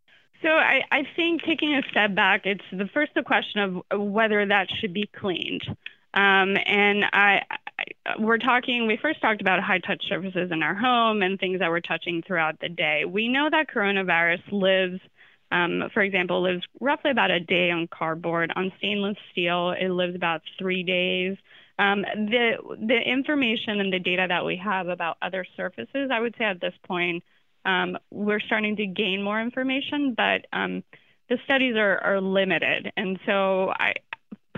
So 0.41 0.49
I, 0.49 0.81
I 0.91 1.03
think 1.15 1.43
taking 1.43 1.75
a 1.75 1.81
step 1.91 2.15
back, 2.15 2.45
it's 2.45 2.63
the 2.71 2.87
first 2.93 3.13
the 3.13 3.23
question 3.23 3.83
of 3.91 4.01
whether 4.01 4.45
that 4.45 4.67
should 4.79 4.93
be 4.93 5.07
cleaned. 5.15 5.63
Um, 6.13 6.57
and 6.65 7.05
I, 7.13 7.43
I, 7.51 7.57
we're 8.19 8.37
talking, 8.37 8.87
we 8.87 8.97
first 9.01 9.21
talked 9.21 9.41
about 9.41 9.61
high 9.61 9.79
touch 9.79 10.03
surfaces 10.07 10.51
in 10.51 10.63
our 10.63 10.75
home 10.75 11.21
and 11.21 11.39
things 11.39 11.59
that 11.59 11.69
we're 11.69 11.79
touching 11.79 12.21
throughout 12.25 12.59
the 12.59 12.69
day. 12.69 13.03
We 13.05 13.27
know 13.27 13.49
that 13.49 13.67
coronavirus 13.73 14.41
lives, 14.51 15.01
um, 15.51 15.89
for 15.93 16.01
example, 16.01 16.41
lives 16.41 16.63
roughly 16.79 17.11
about 17.11 17.31
a 17.31 17.39
day 17.39 17.71
on 17.71 17.87
cardboard. 17.87 18.51
On 18.55 18.71
stainless 18.77 19.17
steel, 19.31 19.71
it 19.71 19.89
lives 19.89 20.15
about 20.15 20.41
three 20.57 20.83
days. 20.83 21.37
Um, 21.77 22.01
the 22.01 22.57
the 22.77 22.99
information 23.05 23.79
and 23.79 23.91
the 23.91 23.99
data 23.99 24.25
that 24.27 24.45
we 24.45 24.57
have 24.57 24.89
about 24.89 25.17
other 25.21 25.45
surfaces, 25.55 26.09
I 26.11 26.19
would 26.19 26.35
say 26.37 26.43
at 26.43 26.59
this 26.59 26.73
point, 26.85 27.23
um, 27.65 27.97
we're 28.11 28.41
starting 28.41 28.75
to 28.77 28.85
gain 28.85 29.23
more 29.23 29.41
information, 29.41 30.13
but 30.15 30.45
um, 30.51 30.83
the 31.29 31.37
studies 31.45 31.75
are, 31.77 31.97
are 31.99 32.19
limited. 32.19 32.91
And 32.97 33.19
so 33.25 33.69
I, 33.69 33.93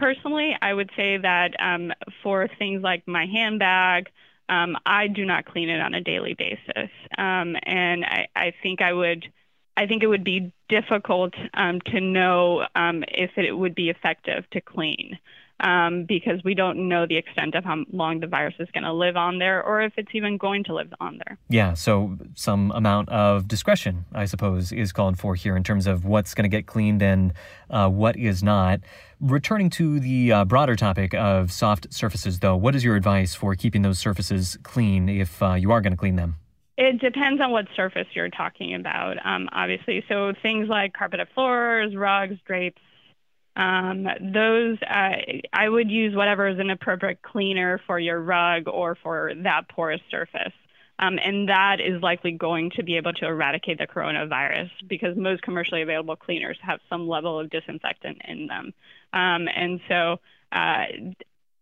personally, 0.01 0.57
I 0.59 0.73
would 0.73 0.89
say 0.97 1.17
that 1.17 1.51
um, 1.59 1.93
for 2.23 2.49
things 2.57 2.81
like 2.81 3.07
my 3.07 3.27
handbag, 3.27 4.09
um, 4.49 4.75
I 4.85 5.07
do 5.07 5.23
not 5.23 5.45
clean 5.45 5.69
it 5.69 5.79
on 5.79 5.93
a 5.93 6.01
daily 6.01 6.33
basis, 6.33 6.89
um, 7.17 7.55
and 7.63 8.03
I, 8.03 8.27
I, 8.35 8.53
think 8.63 8.81
I 8.81 8.91
would. 8.91 9.31
I 9.77 9.87
think 9.87 10.03
it 10.03 10.07
would 10.07 10.25
be 10.25 10.51
difficult 10.67 11.33
um, 11.53 11.79
to 11.85 12.01
know 12.01 12.65
um, 12.75 13.05
if 13.07 13.31
it 13.37 13.53
would 13.53 13.73
be 13.73 13.89
effective 13.89 14.43
to 14.51 14.59
clean 14.59 15.17
um, 15.61 16.05
because 16.05 16.43
we 16.43 16.53
don't 16.53 16.89
know 16.89 17.05
the 17.05 17.17
extent 17.17 17.55
of 17.55 17.63
how 17.63 17.83
long 17.91 18.19
the 18.19 18.27
virus 18.27 18.55
is 18.59 18.67
going 18.73 18.83
to 18.83 18.93
live 18.93 19.15
on 19.15 19.39
there 19.39 19.63
or 19.63 19.81
if 19.81 19.93
it's 19.97 20.13
even 20.13 20.37
going 20.37 20.63
to 20.65 20.73
live 20.73 20.93
on 20.99 21.19
there. 21.25 21.37
Yeah, 21.49 21.73
so 21.73 22.17
some 22.35 22.71
amount 22.71 23.09
of 23.09 23.47
discretion, 23.47 24.05
I 24.13 24.25
suppose, 24.25 24.71
is 24.71 24.91
called 24.91 25.17
for 25.17 25.35
here 25.35 25.55
in 25.55 25.63
terms 25.63 25.87
of 25.87 26.05
what's 26.05 26.33
going 26.33 26.43
to 26.43 26.49
get 26.49 26.65
cleaned 26.65 27.01
and 27.01 27.33
uh, 27.69 27.89
what 27.89 28.17
is 28.17 28.43
not. 28.43 28.81
Returning 29.19 29.69
to 29.71 29.99
the 29.99 30.31
uh, 30.31 30.45
broader 30.45 30.75
topic 30.75 31.13
of 31.13 31.51
soft 31.51 31.93
surfaces, 31.93 32.39
though, 32.39 32.55
what 32.55 32.75
is 32.75 32.83
your 32.83 32.95
advice 32.95 33.35
for 33.35 33.55
keeping 33.55 33.83
those 33.83 33.99
surfaces 33.99 34.57
clean 34.63 35.07
if 35.07 35.41
uh, 35.43 35.53
you 35.53 35.71
are 35.71 35.79
going 35.79 35.93
to 35.93 35.97
clean 35.97 36.15
them? 36.15 36.37
It 36.77 36.99
depends 36.99 37.39
on 37.39 37.51
what 37.51 37.67
surface 37.75 38.07
you're 38.13 38.29
talking 38.29 38.73
about, 38.73 39.23
um, 39.23 39.47
obviously. 39.51 40.03
So 40.09 40.33
things 40.41 40.67
like 40.67 40.93
carpeted 40.93 41.27
floors, 41.35 41.95
rugs, 41.95 42.37
drapes, 42.47 42.81
um, 43.55 44.07
those 44.33 44.77
uh, 44.81 45.15
I 45.53 45.67
would 45.67 45.91
use 45.91 46.15
whatever 46.15 46.47
is 46.47 46.59
an 46.59 46.69
appropriate 46.69 47.21
cleaner 47.21 47.81
for 47.85 47.99
your 47.99 48.21
rug 48.21 48.67
or 48.67 48.97
for 49.01 49.33
that 49.43 49.67
porous 49.69 50.01
surface. 50.09 50.53
Um, 50.99 51.17
and 51.17 51.49
that 51.49 51.77
is 51.81 52.01
likely 52.03 52.31
going 52.31 52.69
to 52.75 52.83
be 52.83 52.97
able 52.97 53.13
to 53.13 53.25
eradicate 53.25 53.79
the 53.79 53.87
coronavirus 53.87 54.69
because 54.87 55.17
most 55.17 55.41
commercially 55.41 55.81
available 55.81 56.15
cleaners 56.15 56.57
have 56.61 56.79
some 56.89 57.07
level 57.07 57.39
of 57.39 57.49
disinfectant 57.49 58.21
in 58.27 58.45
them. 58.45 58.71
Um, 59.11 59.47
and 59.53 59.79
so 59.89 60.19
uh, 60.51 60.85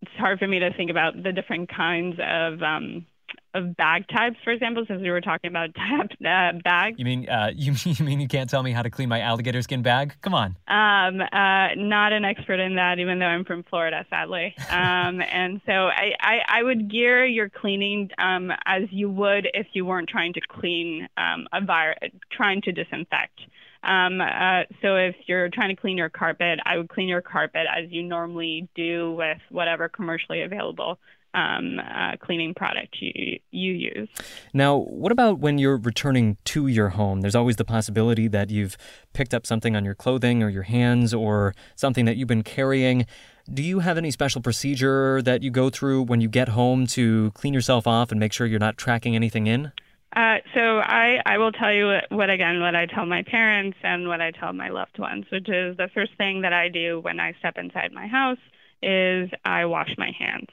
it's 0.02 0.12
hard 0.18 0.40
for 0.40 0.48
me 0.48 0.60
to 0.60 0.74
think 0.74 0.92
about 0.92 1.24
the 1.24 1.32
different 1.32 1.70
kinds 1.74 2.18
of 2.20 2.62
um, 2.62 3.06
of 3.54 3.76
bag 3.76 4.08
types, 4.08 4.38
for 4.44 4.52
example, 4.52 4.84
since 4.88 5.02
we 5.02 5.10
were 5.10 5.22
talking 5.22 5.50
about 5.50 5.70
uh, 6.26 6.54
bags. 6.64 6.98
You 7.00 7.06
mean 7.06 7.30
uh, 7.30 7.52
you, 7.56 7.74
you 7.84 8.06
mean 8.06 8.20
you 8.20 8.28
can't 8.28 8.50
tell 8.50 8.64
me 8.64 8.72
how 8.72 8.82
to 8.82 8.90
clean 8.90 9.10
my 9.10 9.22
alligator 9.22 9.62
skin 9.62 9.82
bag? 9.82 10.16
Come 10.22 10.34
on. 10.34 10.56
Um, 10.68 11.22
uh, 11.22 11.76
not 11.76 12.14
an 12.14 12.26
expert 12.26 12.60
in 12.60 12.76
that, 12.76 13.00
even 13.00 13.20
though 13.20 13.26
I'm 13.26 13.46
from 13.46 13.64
Florida, 13.64 14.06
sadly. 14.10 14.56
Um, 14.70 15.22
and 15.32 15.62
so 15.66 15.72
I, 15.72 16.14
I, 16.20 16.38
I, 16.48 16.64
would 16.64 16.90
gear 16.90 17.26
your 17.26 17.50
cleaning 17.50 18.10
um, 18.18 18.52
as 18.66 18.84
you 18.92 19.10
would 19.10 19.48
if 19.54 19.68
you 19.74 19.86
weren't 19.86 20.10
trying 20.10 20.34
to 20.34 20.42
clean 20.42 21.08
um, 21.18 21.48
a 21.52 21.64
virus, 21.64 21.98
trying 22.32 22.62
to 22.64 22.72
disinfect. 22.72 23.40
Um, 23.82 24.20
uh, 24.20 24.64
so 24.82 24.96
if 24.98 25.16
you're 25.26 25.50
trying 25.50 25.74
to 25.74 25.82
clean 25.82 25.98
your 25.98 26.10
carpet, 26.10 26.60
I 26.66 26.78
would 26.78 26.90
clean 26.90 27.08
your 27.08 27.22
carpet 27.22 27.66
as 27.74 27.90
you 27.90 28.04
normally 28.04 28.68
do 28.76 29.14
with 29.14 29.38
whatever 29.50 29.88
commercially 29.88 30.42
available 30.42 31.00
um, 31.34 31.80
uh, 31.80 32.18
cleaning 32.20 32.54
product 32.54 32.98
you, 33.00 33.40
you 33.52 33.74
use. 33.74 34.10
Now, 34.54 34.78
what 34.78 35.12
about 35.12 35.40
when 35.40 35.58
you're 35.58 35.78
returning 35.78 36.38
to 36.46 36.68
your 36.68 36.90
home? 36.90 37.22
There's 37.22 37.36
always 37.36 37.58
the 37.58 37.66
possibility 37.66 38.28
that 38.28 38.50
you've 38.50 38.78
picked 39.14 39.34
up 39.34 39.46
something 39.46 39.76
on 39.76 39.86
your 39.86 39.96
clothing 39.96 40.42
or 40.44 40.50
your 40.50 40.64
hands 40.64 41.14
or 41.14 41.54
something 41.76 42.06
that 42.06 42.18
you've 42.18 42.28
been 42.28 42.44
carrying. 42.44 43.06
Do 43.52 43.64
you 43.64 43.80
have 43.80 43.98
any 43.98 44.12
special 44.12 44.42
procedure 44.42 45.22
that 45.24 45.42
you 45.42 45.50
go 45.50 45.70
through 45.70 46.04
when 46.04 46.22
you 46.22 46.30
get 46.30 46.50
home 46.50 46.86
to 46.88 47.32
clean 47.32 47.54
yourself 47.54 47.88
off 47.88 48.12
and 48.12 48.20
make 48.20 48.34
sure 48.34 48.46
you're 48.46 48.60
not 48.60 48.78
tracking 48.78 49.16
anything 49.16 49.48
in? 49.48 49.72
Uh, 50.16 50.38
so 50.56 50.80
I, 50.80 51.20
I 51.26 51.38
will 51.38 51.52
tell 51.52 51.72
you 51.72 51.86
what, 51.86 52.06
what 52.10 52.30
again 52.32 52.62
what 52.62 52.76
I 52.76 52.88
tell 52.88 53.06
my 53.06 53.24
parents 53.24 53.78
and 53.84 54.08
what 54.08 54.22
I 54.22 54.32
tell 54.32 54.54
my 54.54 54.70
loved 54.70 54.98
ones, 54.98 55.26
which 55.32 55.48
is 55.50 55.78
the 55.78 55.90
first 55.94 56.12
thing 56.18 56.42
that 56.42 56.54
I 56.54 56.70
do 56.70 57.00
when 57.00 57.20
I 57.20 57.34
step 57.40 57.58
inside 57.58 57.92
my 57.92 58.08
house 58.08 58.40
is 58.82 59.30
I 59.46 59.66
wash 59.66 59.94
my 59.98 60.12
hands. 60.18 60.48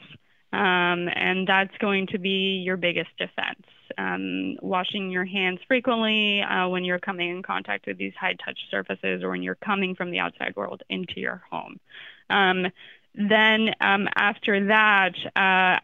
Um, 0.57 1.11
and 1.15 1.47
that's 1.47 1.77
going 1.79 2.07
to 2.09 2.19
be 2.19 2.63
your 2.65 2.79
biggest 2.79 3.11
defense. 3.19 3.67
Um, 3.99 4.57
washing 4.63 5.11
your 5.11 5.27
hands 5.27 5.61
frequently 5.69 6.41
uh, 6.41 6.69
when 6.69 6.83
you're 6.83 6.99
coming 6.99 7.29
in 7.29 7.43
contact 7.43 7.87
with 7.87 7.99
these 7.99 8.15
high 8.19 8.37
touch 8.43 8.59
surfaces 8.71 9.23
or 9.23 9.31
when 9.31 9.43
you're 9.43 9.55
coming 9.55 9.95
from 9.95 10.11
the 10.11 10.19
outside 10.19 10.57
world 10.57 10.83
into 10.89 11.21
your 11.21 11.43
home. 11.51 11.79
Um, 12.31 12.69
then 13.15 13.71
um, 13.81 14.09
after 14.17 14.69
that, 14.69 15.13
uh, 15.27 15.31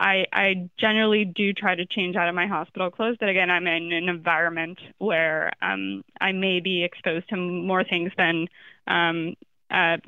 I, 0.01 0.27
I, 0.33 0.71
generally 0.79 1.25
do 1.25 1.55
try 1.55 1.75
to 1.75 1.87
change 1.87 2.15
out 2.15 2.29
of 2.29 2.35
my 2.35 2.47
hospital 2.47 2.91
clothes. 2.91 3.17
But 3.19 3.31
again, 3.31 3.51
I'm 3.51 3.67
in 3.67 3.93
an 3.93 4.09
environment 4.09 4.79
where 4.99 5.53
um, 5.63 6.05
I 6.21 6.33
may 6.33 6.61
be 6.61 6.85
exposed 6.85 7.29
to 7.31 7.37
more 7.37 7.85
things 7.85 8.13
than 8.19 8.49
um, 8.87 9.37
uh, 9.71 9.99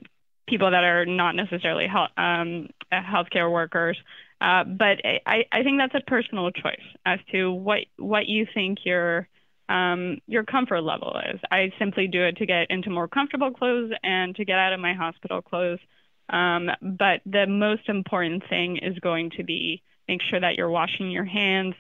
people 0.47 0.71
that 0.71 0.85
are 0.85 1.07
not 1.07 1.35
necessarily 1.35 1.87
health, 1.87 2.11
um, 2.19 2.69
healthcare 2.93 3.51
workers. 3.51 3.97
Uh, 4.41 4.65
but 4.65 5.01
I, 5.05 5.45
I 5.51 5.63
think 5.63 5.79
that's 5.79 5.95
a 5.95 6.11
personal 6.11 6.51
choice 6.51 6.83
as 7.07 7.19
to 7.33 7.53
what 7.53 7.81
what 7.97 8.27
you 8.27 8.47
think 8.53 8.79
your 8.85 9.29
um, 9.69 10.19
your 10.27 10.45
comfort 10.45 10.83
level 10.83 11.19
is. 11.33 11.41
I 11.51 11.73
simply 11.79 12.07
do 12.09 12.23
it 12.25 12.37
to 12.39 12.47
get 12.47 12.71
into 12.71 12.91
more 12.91 13.09
comfortable 13.09 13.51
clothes 13.51 13.93
and 14.03 14.35
to 14.37 14.45
get 14.45 14.59
out 14.59 14.73
of 14.73 14.81
my 14.81 14.93
hospital 14.93 15.41
clothes. 15.41 15.79
Um, 16.29 16.71
but 16.83 17.21
the 17.27 17.47
most 17.47 17.89
important 17.89 18.43
thing 18.49 18.79
is 18.79 18.99
going 18.99 19.31
to 19.37 19.45
be 19.45 19.83
make 20.09 20.21
sure 20.23 20.41
that 20.41 20.57
you're 20.57 20.71
washing 20.71 21.11
your 21.11 21.25
hands 21.25 21.75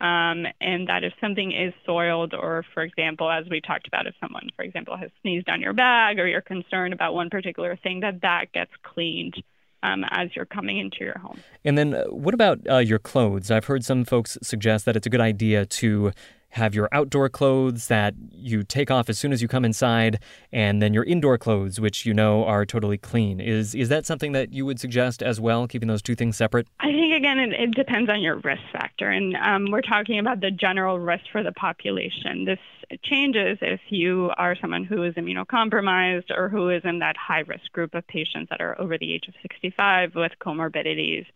um, 0.00 0.46
and 0.60 0.88
that 0.88 1.04
if 1.04 1.12
something 1.20 1.52
is 1.52 1.74
soiled, 1.84 2.32
or 2.34 2.64
for 2.72 2.82
example, 2.82 3.30
as 3.30 3.46
we 3.50 3.60
talked 3.60 3.86
about, 3.86 4.06
if 4.06 4.14
someone, 4.20 4.48
for 4.56 4.62
example, 4.62 4.96
has 4.96 5.10
sneezed 5.20 5.48
on 5.48 5.60
your 5.60 5.74
bag 5.74 6.18
or 6.18 6.26
you're 6.26 6.40
concerned 6.40 6.94
about 6.94 7.14
one 7.14 7.28
particular 7.28 7.76
thing, 7.76 8.00
that 8.00 8.22
that 8.22 8.52
gets 8.52 8.70
cleaned 8.82 9.42
um, 9.82 10.04
as 10.10 10.34
you're 10.34 10.46
coming 10.46 10.78
into 10.78 10.98
your 11.00 11.18
home. 11.18 11.38
And 11.64 11.76
then, 11.76 11.94
uh, 11.94 12.04
what 12.04 12.34
about 12.34 12.58
uh, 12.68 12.78
your 12.78 12.98
clothes? 12.98 13.50
I've 13.50 13.66
heard 13.66 13.84
some 13.84 14.04
folks 14.04 14.38
suggest 14.42 14.84
that 14.84 14.96
it's 14.96 15.06
a 15.06 15.10
good 15.10 15.20
idea 15.20 15.66
to 15.66 16.12
have 16.50 16.74
your 16.74 16.88
outdoor 16.92 17.28
clothes 17.28 17.86
that 17.86 18.14
you 18.32 18.62
take 18.62 18.90
off 18.90 19.08
as 19.08 19.18
soon 19.18 19.32
as 19.32 19.40
you 19.40 19.48
come 19.48 19.64
inside, 19.64 20.20
and 20.52 20.82
then 20.82 20.92
your 20.92 21.04
indoor 21.04 21.38
clothes, 21.38 21.80
which 21.80 22.04
you 22.04 22.12
know 22.12 22.44
are 22.44 22.66
totally 22.66 22.98
clean. 22.98 23.40
Is 23.40 23.74
is 23.74 23.88
that 23.88 24.06
something 24.06 24.32
that 24.32 24.52
you 24.52 24.66
would 24.66 24.80
suggest 24.80 25.22
as 25.22 25.40
well, 25.40 25.66
keeping 25.66 25.88
those 25.88 26.02
two 26.02 26.14
things 26.14 26.36
separate? 26.36 26.66
I 26.80 26.90
think 26.90 27.14
again, 27.14 27.38
it, 27.38 27.52
it 27.52 27.74
depends 27.74 28.10
on 28.10 28.20
your 28.20 28.36
risk 28.36 28.62
factor, 28.72 29.08
and 29.08 29.36
um, 29.36 29.70
we're 29.70 29.80
talking 29.80 30.18
about 30.18 30.40
the 30.40 30.50
general 30.50 30.98
risk 30.98 31.24
for 31.30 31.42
the 31.42 31.52
population. 31.52 32.44
This 32.44 32.58
changes 33.02 33.58
if 33.60 33.80
you 33.88 34.30
are 34.36 34.56
someone 34.60 34.84
who 34.84 35.02
is 35.04 35.14
immunocompromised 35.14 36.30
or 36.30 36.48
who 36.48 36.70
is 36.70 36.82
in 36.84 36.98
that 37.00 37.16
high 37.16 37.40
risk 37.40 37.70
group 37.72 37.94
of 37.94 38.06
patients 38.06 38.48
that 38.50 38.60
are 38.60 38.80
over 38.80 38.98
the 38.98 39.12
age 39.12 39.28
of 39.28 39.34
65 39.42 40.14
with 40.14 40.32
comorbidities 40.40 41.26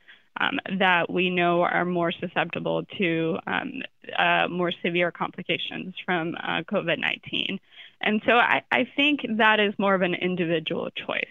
um, 0.40 0.58
that 0.78 1.10
we 1.10 1.30
know 1.30 1.62
are 1.62 1.84
more 1.84 2.12
susceptible 2.12 2.84
to 2.98 3.38
um, 3.46 3.82
uh, 4.18 4.48
more 4.48 4.72
severe 4.84 5.12
complications 5.12 5.94
from 6.04 6.34
uh, 6.34 6.62
COVID 6.62 6.98
19. 6.98 7.60
And 8.00 8.20
so 8.26 8.32
I, 8.32 8.62
I 8.70 8.86
think 8.96 9.20
that 9.38 9.60
is 9.60 9.74
more 9.78 9.94
of 9.94 10.02
an 10.02 10.14
individual 10.14 10.90
choice. 10.90 11.24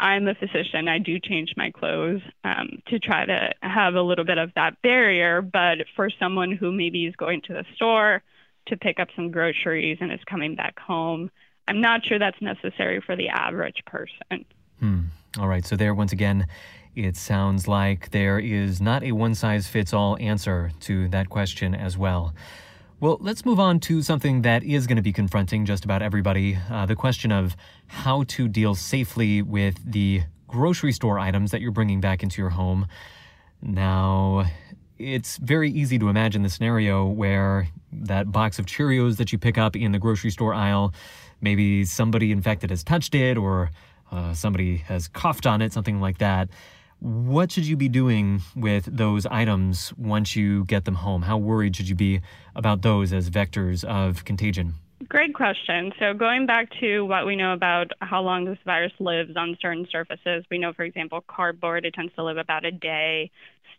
I'm 0.00 0.26
a 0.26 0.34
physician. 0.34 0.88
I 0.88 0.98
do 0.98 1.20
change 1.20 1.54
my 1.56 1.70
clothes 1.70 2.20
um, 2.42 2.82
to 2.88 2.98
try 2.98 3.24
to 3.24 3.52
have 3.60 3.94
a 3.94 4.02
little 4.02 4.24
bit 4.24 4.38
of 4.38 4.50
that 4.56 4.82
barrier. 4.82 5.40
But 5.40 5.78
for 5.94 6.10
someone 6.18 6.50
who 6.52 6.72
maybe 6.72 7.06
is 7.06 7.14
going 7.14 7.42
to 7.42 7.52
the 7.52 7.64
store 7.76 8.22
to 8.66 8.76
pick 8.76 8.98
up 9.00 9.08
some 9.16 9.30
groceries 9.30 9.98
and 10.00 10.12
is 10.12 10.20
coming 10.28 10.54
back 10.54 10.78
home, 10.78 11.30
I'm 11.68 11.80
not 11.80 12.04
sure 12.04 12.18
that's 12.18 12.40
necessary 12.40 13.00
for 13.04 13.16
the 13.16 13.28
average 13.28 13.82
person. 13.86 14.44
Hmm. 14.80 15.00
All 15.38 15.48
right. 15.48 15.64
So, 15.64 15.76
there, 15.76 15.94
once 15.94 16.12
again, 16.12 16.46
it 16.94 17.16
sounds 17.16 17.66
like 17.66 18.10
there 18.10 18.38
is 18.38 18.80
not 18.80 19.02
a 19.02 19.12
one 19.12 19.34
size 19.34 19.66
fits 19.66 19.92
all 19.92 20.16
answer 20.20 20.70
to 20.80 21.08
that 21.08 21.30
question 21.30 21.74
as 21.74 21.96
well. 21.96 22.34
Well, 23.00 23.18
let's 23.20 23.44
move 23.44 23.58
on 23.58 23.80
to 23.80 24.02
something 24.02 24.42
that 24.42 24.62
is 24.62 24.86
going 24.86 24.96
to 24.96 25.02
be 25.02 25.12
confronting 25.12 25.64
just 25.64 25.84
about 25.84 26.02
everybody 26.02 26.56
uh, 26.70 26.86
the 26.86 26.94
question 26.94 27.32
of 27.32 27.56
how 27.88 28.22
to 28.28 28.46
deal 28.46 28.74
safely 28.74 29.42
with 29.42 29.76
the 29.84 30.22
grocery 30.46 30.92
store 30.92 31.18
items 31.18 31.50
that 31.50 31.60
you're 31.60 31.72
bringing 31.72 32.00
back 32.00 32.22
into 32.22 32.40
your 32.40 32.50
home. 32.50 32.86
Now, 33.60 34.44
it's 35.02 35.36
very 35.38 35.70
easy 35.70 35.98
to 35.98 36.08
imagine 36.08 36.42
the 36.42 36.48
scenario 36.48 37.06
where 37.06 37.68
that 37.92 38.30
box 38.30 38.58
of 38.58 38.66
Cheerios 38.66 39.16
that 39.16 39.32
you 39.32 39.38
pick 39.38 39.58
up 39.58 39.76
in 39.76 39.92
the 39.92 39.98
grocery 39.98 40.30
store 40.30 40.54
aisle, 40.54 40.94
maybe 41.40 41.84
somebody 41.84 42.32
infected 42.32 42.70
has 42.70 42.84
touched 42.84 43.14
it 43.14 43.36
or 43.36 43.70
uh, 44.10 44.32
somebody 44.34 44.78
has 44.78 45.08
coughed 45.08 45.46
on 45.46 45.60
it, 45.60 45.72
something 45.72 46.00
like 46.00 46.18
that. 46.18 46.48
What 47.00 47.50
should 47.50 47.66
you 47.66 47.76
be 47.76 47.88
doing 47.88 48.42
with 48.54 48.84
those 48.84 49.26
items 49.26 49.92
once 49.94 50.36
you 50.36 50.64
get 50.66 50.84
them 50.84 50.94
home? 50.94 51.22
How 51.22 51.36
worried 51.36 51.74
should 51.74 51.88
you 51.88 51.96
be 51.96 52.20
about 52.54 52.82
those 52.82 53.12
as 53.12 53.28
vectors 53.28 53.82
of 53.84 54.24
contagion? 54.24 54.74
Great 55.08 55.34
question. 55.34 55.92
So, 55.98 56.14
going 56.14 56.46
back 56.46 56.68
to 56.80 57.02
what 57.02 57.26
we 57.26 57.34
know 57.34 57.52
about 57.54 57.88
how 58.00 58.22
long 58.22 58.44
this 58.44 58.58
virus 58.64 58.92
lives 59.00 59.36
on 59.36 59.58
certain 59.60 59.88
surfaces, 59.90 60.44
we 60.48 60.58
know, 60.58 60.72
for 60.72 60.84
example, 60.84 61.24
cardboard, 61.26 61.84
it 61.84 61.94
tends 61.94 62.14
to 62.14 62.22
live 62.22 62.36
about 62.36 62.64
a 62.64 62.70
day. 62.70 63.30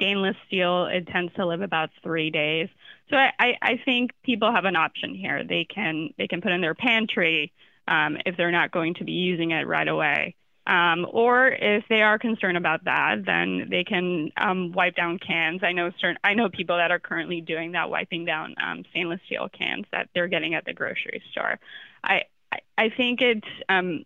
Stainless 0.03 0.35
steel, 0.47 0.87
it 0.87 1.07
tends 1.07 1.33
to 1.35 1.45
live 1.45 1.61
about 1.61 1.89
three 2.03 2.29
days. 2.29 2.67
So, 3.09 3.15
I, 3.15 3.53
I 3.61 3.79
think 3.85 4.11
people 4.23 4.51
have 4.51 4.65
an 4.65 4.75
option 4.75 5.15
here. 5.15 5.43
They 5.43 5.65
can 5.65 6.13
they 6.17 6.27
can 6.27 6.41
put 6.41 6.51
in 6.51 6.59
their 6.59 6.75
pantry 6.75 7.53
um, 7.87 8.17
if 8.25 8.35
they're 8.35 8.51
not 8.51 8.71
going 8.71 8.95
to 8.95 9.05
be 9.05 9.13
using 9.13 9.51
it 9.51 9.65
right 9.65 9.87
away. 9.87 10.35
Um, 10.65 11.05
or 11.09 11.47
if 11.47 11.83
they 11.89 12.01
are 12.01 12.17
concerned 12.17 12.57
about 12.57 12.85
that, 12.85 13.23
then 13.25 13.67
they 13.69 13.83
can 13.83 14.31
um, 14.37 14.71
wipe 14.71 14.95
down 14.95 15.19
cans. 15.19 15.61
I 15.63 15.73
know 15.73 15.91
certain, 15.99 16.17
I 16.23 16.33
know 16.33 16.49
people 16.49 16.77
that 16.77 16.91
are 16.91 16.99
currently 16.99 17.41
doing 17.41 17.73
that, 17.73 17.89
wiping 17.89 18.23
down 18.25 18.55
um, 18.61 18.83
stainless 18.91 19.19
steel 19.25 19.49
cans 19.49 19.85
that 19.91 20.09
they're 20.13 20.29
getting 20.29 20.53
at 20.53 20.65
the 20.65 20.73
grocery 20.73 21.21
store. 21.31 21.59
I 22.03 22.23
I, 22.51 22.59
I 22.77 22.89
think 22.89 23.21
it's 23.21 23.47
um, 23.69 24.05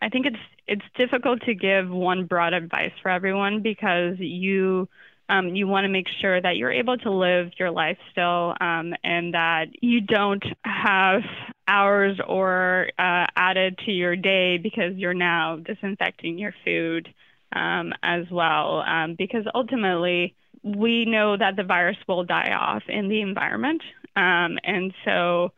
I 0.00 0.08
think 0.08 0.26
it's 0.26 0.36
it's 0.66 0.84
difficult 0.96 1.42
to 1.42 1.54
give 1.54 1.90
one 1.90 2.26
broad 2.26 2.52
advice 2.52 2.92
for 3.02 3.10
everyone 3.10 3.62
because 3.62 4.16
you 4.18 4.88
um, 5.28 5.54
you 5.54 5.66
want 5.66 5.84
to 5.84 5.88
make 5.88 6.06
sure 6.20 6.40
that 6.40 6.56
you're 6.56 6.72
able 6.72 6.96
to 6.98 7.10
live 7.10 7.50
your 7.58 7.70
life 7.70 7.98
still 8.12 8.54
um, 8.60 8.94
and 9.02 9.34
that 9.34 9.66
you 9.80 10.00
don't 10.00 10.44
have 10.64 11.22
hours 11.66 12.18
or 12.26 12.88
uh, 12.98 13.26
added 13.36 13.78
to 13.86 13.90
your 13.90 14.16
day 14.16 14.58
because 14.58 14.94
you're 14.96 15.14
now 15.14 15.56
disinfecting 15.56 16.38
your 16.38 16.54
food 16.64 17.12
um, 17.52 17.92
as 18.02 18.24
well. 18.30 18.80
Um, 18.86 19.14
because 19.16 19.44
ultimately, 19.54 20.34
we 20.62 21.04
know 21.04 21.36
that 21.36 21.56
the 21.56 21.64
virus 21.64 21.96
will 22.08 22.24
die 22.24 22.52
off 22.58 22.82
in 22.88 23.08
the 23.08 23.20
environment. 23.20 23.82
Um, 24.16 24.58
and 24.62 24.92
so, 25.04 25.52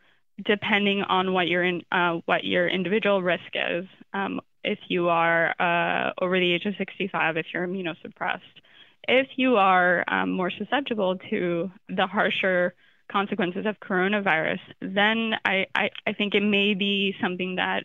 depending 0.44 1.02
on 1.02 1.33
what 1.33 1.48
your, 1.48 1.64
in, 1.64 1.83
uh, 1.90 2.20
what 2.26 2.44
your 2.44 2.68
individual 2.68 3.22
risk 3.22 3.50
is, 3.55 3.87
um, 4.12 4.40
if 4.62 4.79
you 4.88 5.09
are 5.09 5.55
uh, 5.61 6.12
over 6.20 6.38
the 6.38 6.52
age 6.52 6.66
of 6.66 6.74
65, 6.76 7.37
if 7.37 7.46
you're 7.52 7.66
immunosuppressed, 7.66 8.40
if 9.09 9.29
you 9.37 9.57
are 9.57 10.05
um, 10.09 10.31
more 10.31 10.51
susceptible 10.51 11.16
to 11.31 11.71
the 11.88 12.07
harsher 12.07 12.75
consequences 13.11 13.66
of 13.66 13.77
coronavirus, 13.81 14.61
then 14.81 15.33
I, 15.45 15.66
I, 15.75 15.90
I 16.07 16.12
think 16.12 16.35
it 16.35 16.42
may 16.42 16.75
be 16.75 17.14
something 17.21 17.57
that 17.57 17.85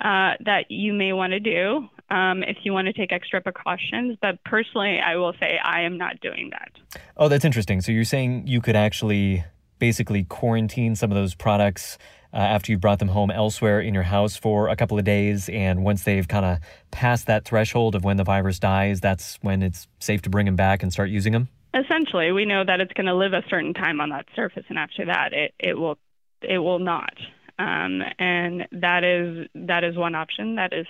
uh, 0.00 0.34
that 0.44 0.66
you 0.68 0.92
may 0.92 1.12
want 1.12 1.32
to 1.32 1.40
do 1.40 1.88
um, 2.08 2.44
if 2.44 2.58
you 2.62 2.72
want 2.72 2.86
to 2.86 2.92
take 2.92 3.12
extra 3.12 3.40
precautions. 3.40 4.16
But 4.22 4.42
personally, 4.44 5.00
I 5.04 5.16
will 5.16 5.32
say 5.40 5.58
I 5.62 5.82
am 5.82 5.98
not 5.98 6.20
doing 6.20 6.50
that. 6.50 7.00
Oh, 7.16 7.28
that's 7.28 7.44
interesting. 7.44 7.80
So 7.80 7.90
you're 7.90 8.04
saying 8.04 8.46
you 8.46 8.60
could 8.60 8.76
actually 8.76 9.44
basically 9.78 10.24
quarantine 10.24 10.94
some 10.96 11.10
of 11.10 11.16
those 11.16 11.34
products 11.34 11.98
uh, 12.32 12.36
after 12.36 12.72
you 12.72 12.78
brought 12.78 12.98
them 12.98 13.08
home 13.08 13.30
elsewhere 13.30 13.80
in 13.80 13.94
your 13.94 14.02
house 14.02 14.36
for 14.36 14.68
a 14.68 14.76
couple 14.76 14.98
of 14.98 15.04
days. 15.04 15.48
And 15.48 15.84
once 15.84 16.04
they've 16.04 16.26
kind 16.26 16.44
of 16.44 16.58
passed 16.90 17.26
that 17.26 17.44
threshold 17.44 17.94
of 17.94 18.04
when 18.04 18.16
the 18.16 18.24
virus 18.24 18.58
dies, 18.58 19.00
that's 19.00 19.38
when 19.42 19.62
it's 19.62 19.86
safe 19.98 20.22
to 20.22 20.30
bring 20.30 20.46
them 20.46 20.56
back 20.56 20.82
and 20.82 20.92
start 20.92 21.10
using 21.10 21.32
them? 21.32 21.48
Essentially, 21.74 22.32
we 22.32 22.44
know 22.44 22.64
that 22.64 22.80
it's 22.80 22.92
going 22.92 23.06
to 23.06 23.14
live 23.14 23.32
a 23.32 23.42
certain 23.48 23.74
time 23.74 24.00
on 24.00 24.10
that 24.10 24.26
surface, 24.34 24.64
and 24.68 24.78
after 24.78 25.06
that, 25.06 25.32
it, 25.32 25.54
it 25.58 25.78
will 25.78 25.98
it 26.42 26.58
will 26.58 26.78
not. 26.78 27.14
Um, 27.58 28.02
and 28.18 28.66
that 28.72 29.04
is 29.04 29.48
that 29.54 29.84
is 29.84 29.96
one 29.96 30.14
option 30.14 30.56
that 30.56 30.72
is 30.72 30.86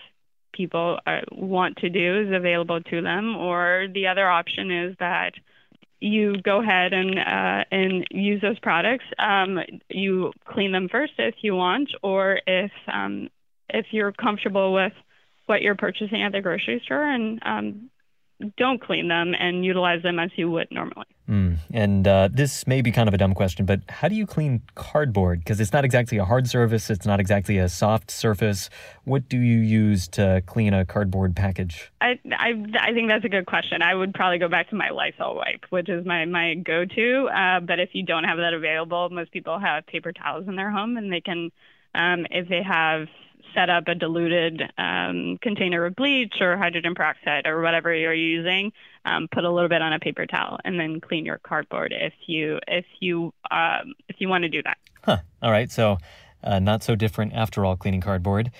people 0.52 0.98
uh, 1.06 1.20
want 1.32 1.76
to 1.78 1.88
do 1.88 2.20
is 2.20 2.32
available 2.34 2.80
to 2.80 3.02
them. 3.02 3.36
Or 3.36 3.86
the 3.92 4.06
other 4.06 4.28
option 4.28 4.70
is 4.70 4.96
that 5.00 5.32
you 6.00 6.40
go 6.42 6.62
ahead 6.62 6.92
and 6.92 7.18
uh, 7.18 7.64
and 7.70 8.06
use 8.10 8.40
those 8.40 8.58
products. 8.60 9.04
Um, 9.18 9.58
you 9.88 10.32
clean 10.46 10.72
them 10.72 10.88
first 10.90 11.12
if 11.18 11.36
you 11.42 11.54
want, 11.54 11.90
or 12.02 12.40
if 12.46 12.70
um, 12.92 13.28
if 13.68 13.86
you're 13.90 14.12
comfortable 14.12 14.72
with 14.72 14.92
what 15.46 15.62
you're 15.62 15.74
purchasing 15.74 16.22
at 16.22 16.32
the 16.32 16.40
grocery 16.40 16.80
store, 16.84 17.04
and 17.04 17.40
um, 17.44 17.90
don't 18.56 18.80
clean 18.80 19.08
them 19.08 19.34
and 19.38 19.64
utilize 19.64 20.02
them 20.02 20.18
as 20.18 20.30
you 20.36 20.50
would 20.50 20.68
normally. 20.70 21.06
Mm. 21.28 21.58
And 21.72 22.08
uh, 22.08 22.28
this 22.32 22.66
may 22.66 22.80
be 22.80 22.90
kind 22.90 23.08
of 23.08 23.14
a 23.14 23.18
dumb 23.18 23.34
question, 23.34 23.66
but 23.66 23.80
how 23.88 24.08
do 24.08 24.14
you 24.14 24.26
clean 24.26 24.62
cardboard? 24.74 25.40
Because 25.40 25.60
it's 25.60 25.72
not 25.72 25.84
exactly 25.84 26.16
a 26.18 26.24
hard 26.24 26.48
surface, 26.48 26.88
it's 26.88 27.04
not 27.04 27.20
exactly 27.20 27.58
a 27.58 27.68
soft 27.68 28.10
surface. 28.10 28.70
What 29.04 29.28
do 29.28 29.38
you 29.38 29.58
use 29.58 30.08
to 30.08 30.42
clean 30.46 30.72
a 30.72 30.86
cardboard 30.86 31.36
package? 31.36 31.90
I, 32.00 32.18
I, 32.32 32.52
I 32.80 32.92
think 32.92 33.08
that's 33.08 33.24
a 33.24 33.28
good 33.28 33.46
question. 33.46 33.82
I 33.82 33.94
would 33.94 34.14
probably 34.14 34.38
go 34.38 34.48
back 34.48 34.70
to 34.70 34.76
my 34.76 34.90
Lysol 34.90 35.34
wipe, 35.34 35.64
which 35.70 35.88
is 35.88 36.06
my, 36.06 36.24
my 36.24 36.54
go 36.54 36.84
to. 36.84 37.28
Uh, 37.28 37.60
but 37.60 37.78
if 37.80 37.90
you 37.92 38.04
don't 38.04 38.24
have 38.24 38.38
that 38.38 38.54
available, 38.54 39.10
most 39.10 39.32
people 39.32 39.58
have 39.58 39.86
paper 39.86 40.12
towels 40.12 40.48
in 40.48 40.56
their 40.56 40.70
home 40.70 40.96
and 40.96 41.12
they 41.12 41.20
can, 41.20 41.50
um, 41.94 42.26
if 42.30 42.48
they 42.48 42.62
have 42.62 43.08
set 43.54 43.70
up 43.70 43.88
a 43.88 43.94
diluted 43.94 44.62
um, 44.78 45.38
container 45.40 45.84
of 45.86 45.96
bleach 45.96 46.40
or 46.40 46.56
hydrogen 46.56 46.94
peroxide 46.94 47.46
or 47.46 47.60
whatever 47.62 47.94
you're 47.94 48.14
using. 48.14 48.72
Um, 49.04 49.28
put 49.32 49.44
a 49.44 49.50
little 49.50 49.68
bit 49.68 49.80
on 49.80 49.92
a 49.92 49.98
paper 49.98 50.26
towel 50.26 50.58
and 50.64 50.78
then 50.78 51.00
clean 51.00 51.24
your 51.24 51.38
cardboard 51.38 51.94
if 51.96 52.12
you 52.26 52.58
if 52.66 52.84
you 53.00 53.32
um, 53.50 53.94
if 54.08 54.16
you 54.18 54.28
want 54.28 54.42
to 54.42 54.48
do 54.48 54.62
that. 54.62 54.78
Huh. 55.02 55.18
All 55.42 55.50
right. 55.50 55.70
So 55.70 55.98
uh, 56.42 56.58
not 56.58 56.82
so 56.82 56.94
different 56.94 57.32
after 57.32 57.64
all. 57.64 57.76
Cleaning 57.76 58.00
cardboard. 58.00 58.50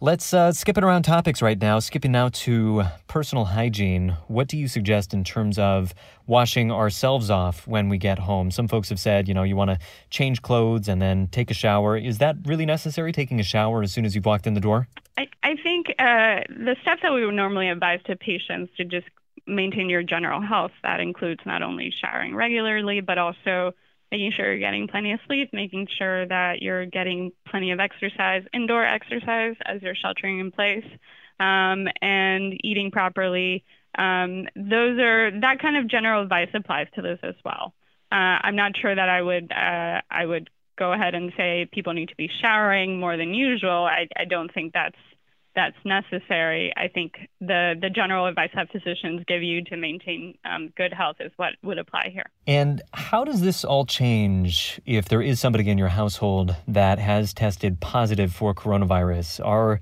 Let's 0.00 0.32
uh, 0.32 0.52
skip 0.52 0.78
it 0.78 0.84
around 0.84 1.02
topics 1.02 1.42
right 1.42 1.60
now. 1.60 1.80
Skipping 1.80 2.12
now 2.12 2.28
to 2.28 2.84
personal 3.08 3.46
hygiene. 3.46 4.16
What 4.28 4.46
do 4.46 4.56
you 4.56 4.68
suggest 4.68 5.12
in 5.12 5.24
terms 5.24 5.58
of 5.58 5.92
washing 6.24 6.70
ourselves 6.70 7.30
off 7.30 7.66
when 7.66 7.88
we 7.88 7.98
get 7.98 8.20
home? 8.20 8.52
Some 8.52 8.68
folks 8.68 8.90
have 8.90 9.00
said, 9.00 9.26
you 9.26 9.34
know, 9.34 9.42
you 9.42 9.56
want 9.56 9.70
to 9.70 9.78
change 10.08 10.40
clothes 10.40 10.86
and 10.86 11.02
then 11.02 11.26
take 11.26 11.50
a 11.50 11.54
shower. 11.54 11.96
Is 11.96 12.18
that 12.18 12.36
really 12.44 12.64
necessary, 12.64 13.10
taking 13.10 13.40
a 13.40 13.42
shower 13.42 13.82
as 13.82 13.90
soon 13.90 14.04
as 14.04 14.14
you've 14.14 14.24
walked 14.24 14.46
in 14.46 14.54
the 14.54 14.60
door? 14.60 14.86
I, 15.16 15.26
I 15.42 15.56
think 15.56 15.88
uh, 15.98 16.46
the 16.48 16.76
steps 16.82 17.02
that 17.02 17.12
we 17.12 17.26
would 17.26 17.34
normally 17.34 17.68
advise 17.68 17.98
to 18.06 18.14
patients 18.14 18.72
to 18.76 18.84
just 18.84 19.08
maintain 19.48 19.90
your 19.90 20.04
general 20.04 20.40
health, 20.40 20.72
that 20.84 21.00
includes 21.00 21.40
not 21.44 21.62
only 21.62 21.92
showering 22.00 22.36
regularly, 22.36 23.00
but 23.00 23.18
also 23.18 23.74
making 24.10 24.32
sure 24.36 24.46
you're 24.46 24.58
getting 24.58 24.88
plenty 24.88 25.12
of 25.12 25.20
sleep, 25.26 25.50
making 25.52 25.86
sure 25.98 26.26
that 26.26 26.62
you're 26.62 26.86
getting 26.86 27.32
plenty 27.46 27.72
of 27.72 27.80
exercise, 27.80 28.42
indoor 28.52 28.84
exercise 28.84 29.54
as 29.64 29.82
you're 29.82 29.94
sheltering 29.94 30.40
in 30.40 30.50
place, 30.50 30.84
um, 31.40 31.86
and 32.00 32.54
eating 32.64 32.90
properly. 32.90 33.64
Um, 33.96 34.46
those 34.54 34.98
are 34.98 35.30
that 35.40 35.58
kind 35.60 35.76
of 35.76 35.88
general 35.88 36.22
advice 36.22 36.48
applies 36.54 36.86
to 36.94 37.02
this 37.02 37.18
as 37.22 37.34
well. 37.44 37.74
Uh, 38.10 38.40
I'm 38.42 38.56
not 38.56 38.72
sure 38.80 38.94
that 38.94 39.08
I 39.08 39.20
would 39.20 39.52
uh, 39.52 40.00
I 40.10 40.24
would 40.24 40.48
go 40.78 40.92
ahead 40.92 41.14
and 41.14 41.32
say 41.36 41.68
people 41.72 41.92
need 41.92 42.08
to 42.08 42.16
be 42.16 42.30
showering 42.40 43.00
more 43.00 43.16
than 43.16 43.34
usual. 43.34 43.84
I, 43.84 44.08
I 44.16 44.24
don't 44.24 44.52
think 44.52 44.72
that's 44.72 44.96
that's 45.58 45.76
necessary. 45.84 46.72
I 46.76 46.86
think 46.86 47.14
the 47.40 47.74
the 47.80 47.90
general 47.90 48.26
advice 48.26 48.50
that 48.54 48.70
physicians 48.70 49.24
give 49.26 49.42
you 49.42 49.64
to 49.64 49.76
maintain 49.76 50.38
um, 50.44 50.72
good 50.76 50.92
health 50.92 51.16
is 51.18 51.32
what 51.36 51.54
would 51.64 51.78
apply 51.78 52.10
here. 52.12 52.26
And 52.46 52.80
how 52.94 53.24
does 53.24 53.40
this 53.40 53.64
all 53.64 53.84
change 53.84 54.80
if 54.86 55.08
there 55.08 55.20
is 55.20 55.40
somebody 55.40 55.68
in 55.68 55.76
your 55.76 55.88
household 55.88 56.54
that 56.68 57.00
has 57.00 57.34
tested 57.34 57.80
positive 57.80 58.32
for 58.32 58.54
coronavirus? 58.54 59.44
Are 59.44 59.80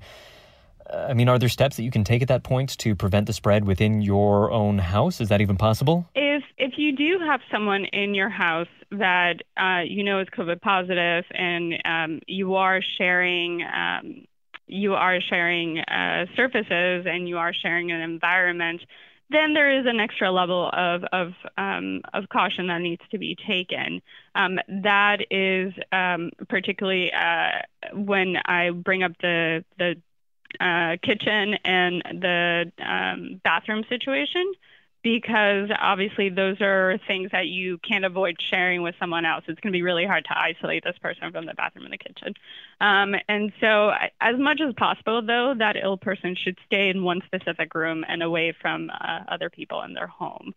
I 0.91 1.13
mean, 1.13 1.29
are 1.29 1.37
there 1.37 1.49
steps 1.49 1.75
that 1.75 1.83
you 1.83 1.91
can 1.91 2.03
take 2.03 2.23
at 2.23 2.27
that 2.29 2.43
point 2.43 2.75
to 2.79 2.95
prevent 2.95 3.27
the 3.27 3.33
spread 3.33 3.65
within 3.65 4.01
your 4.01 4.51
own 4.51 4.79
house? 4.79 5.21
Is 5.21 5.29
that 5.29 5.41
even 5.41 5.57
possible? 5.57 6.09
If 6.15 6.43
if 6.57 6.73
you 6.77 6.95
do 6.95 7.19
have 7.23 7.41
someone 7.51 7.85
in 7.85 8.15
your 8.15 8.29
house 8.29 8.73
that 8.89 9.43
uh, 9.57 9.81
you 9.85 10.03
know 10.03 10.21
is 10.21 10.27
COVID 10.35 10.59
positive 10.59 11.23
and 11.29 11.73
um, 11.85 12.19
you 12.25 12.55
are 12.55 12.81
sharing 12.97 13.61
um, 13.61 14.25
you 14.67 14.93
are 14.93 15.19
sharing 15.21 15.79
uh, 15.79 16.25
surfaces 16.35 17.05
and 17.07 17.27
you 17.27 17.37
are 17.37 17.53
sharing 17.53 17.91
an 17.91 18.01
environment, 18.01 18.81
then 19.29 19.53
there 19.53 19.79
is 19.79 19.85
an 19.85 19.99
extra 19.99 20.31
level 20.31 20.69
of 20.71 21.03
of, 21.11 21.33
um, 21.57 22.01
of 22.13 22.29
caution 22.29 22.67
that 22.67 22.79
needs 22.79 23.01
to 23.11 23.17
be 23.17 23.35
taken. 23.47 24.01
Um, 24.35 24.59
that 24.67 25.17
is 25.29 25.73
um, 25.91 26.31
particularly 26.47 27.11
uh, 27.11 27.61
when 27.93 28.37
I 28.45 28.69
bring 28.69 29.03
up 29.03 29.13
the 29.21 29.65
the 29.77 29.95
uh, 30.61 30.95
kitchen 31.03 31.55
and 31.65 32.01
the 32.21 32.71
um, 32.79 33.41
bathroom 33.43 33.83
situation 33.89 34.53
because 35.13 35.69
obviously 35.79 36.27
those 36.29 36.59
are 36.59 36.99
things 37.07 37.31
that 37.31 37.47
you 37.47 37.77
can't 37.77 38.03
avoid 38.03 38.35
sharing 38.41 38.81
with 38.81 38.93
someone 38.99 39.25
else. 39.25 39.45
It's 39.47 39.59
going 39.61 39.71
to 39.71 39.77
be 39.77 39.81
really 39.81 40.05
hard 40.05 40.25
to 40.25 40.37
isolate 40.37 40.83
this 40.83 40.97
person 41.01 41.31
from 41.31 41.45
the 41.45 41.53
bathroom 41.53 41.85
and 41.85 41.93
the 41.93 41.97
kitchen. 41.97 42.33
Um, 42.81 43.15
and 43.29 43.53
so, 43.61 43.91
as 44.19 44.37
much 44.37 44.59
as 44.59 44.73
possible, 44.75 45.21
though, 45.21 45.53
that 45.57 45.77
ill 45.81 45.97
person 45.97 46.35
should 46.35 46.57
stay 46.65 46.89
in 46.89 47.03
one 47.03 47.21
specific 47.25 47.73
room 47.73 48.03
and 48.07 48.21
away 48.21 48.53
from 48.61 48.89
uh, 48.89 49.19
other 49.29 49.49
people 49.49 49.81
in 49.83 49.93
their 49.93 50.07
home. 50.07 50.53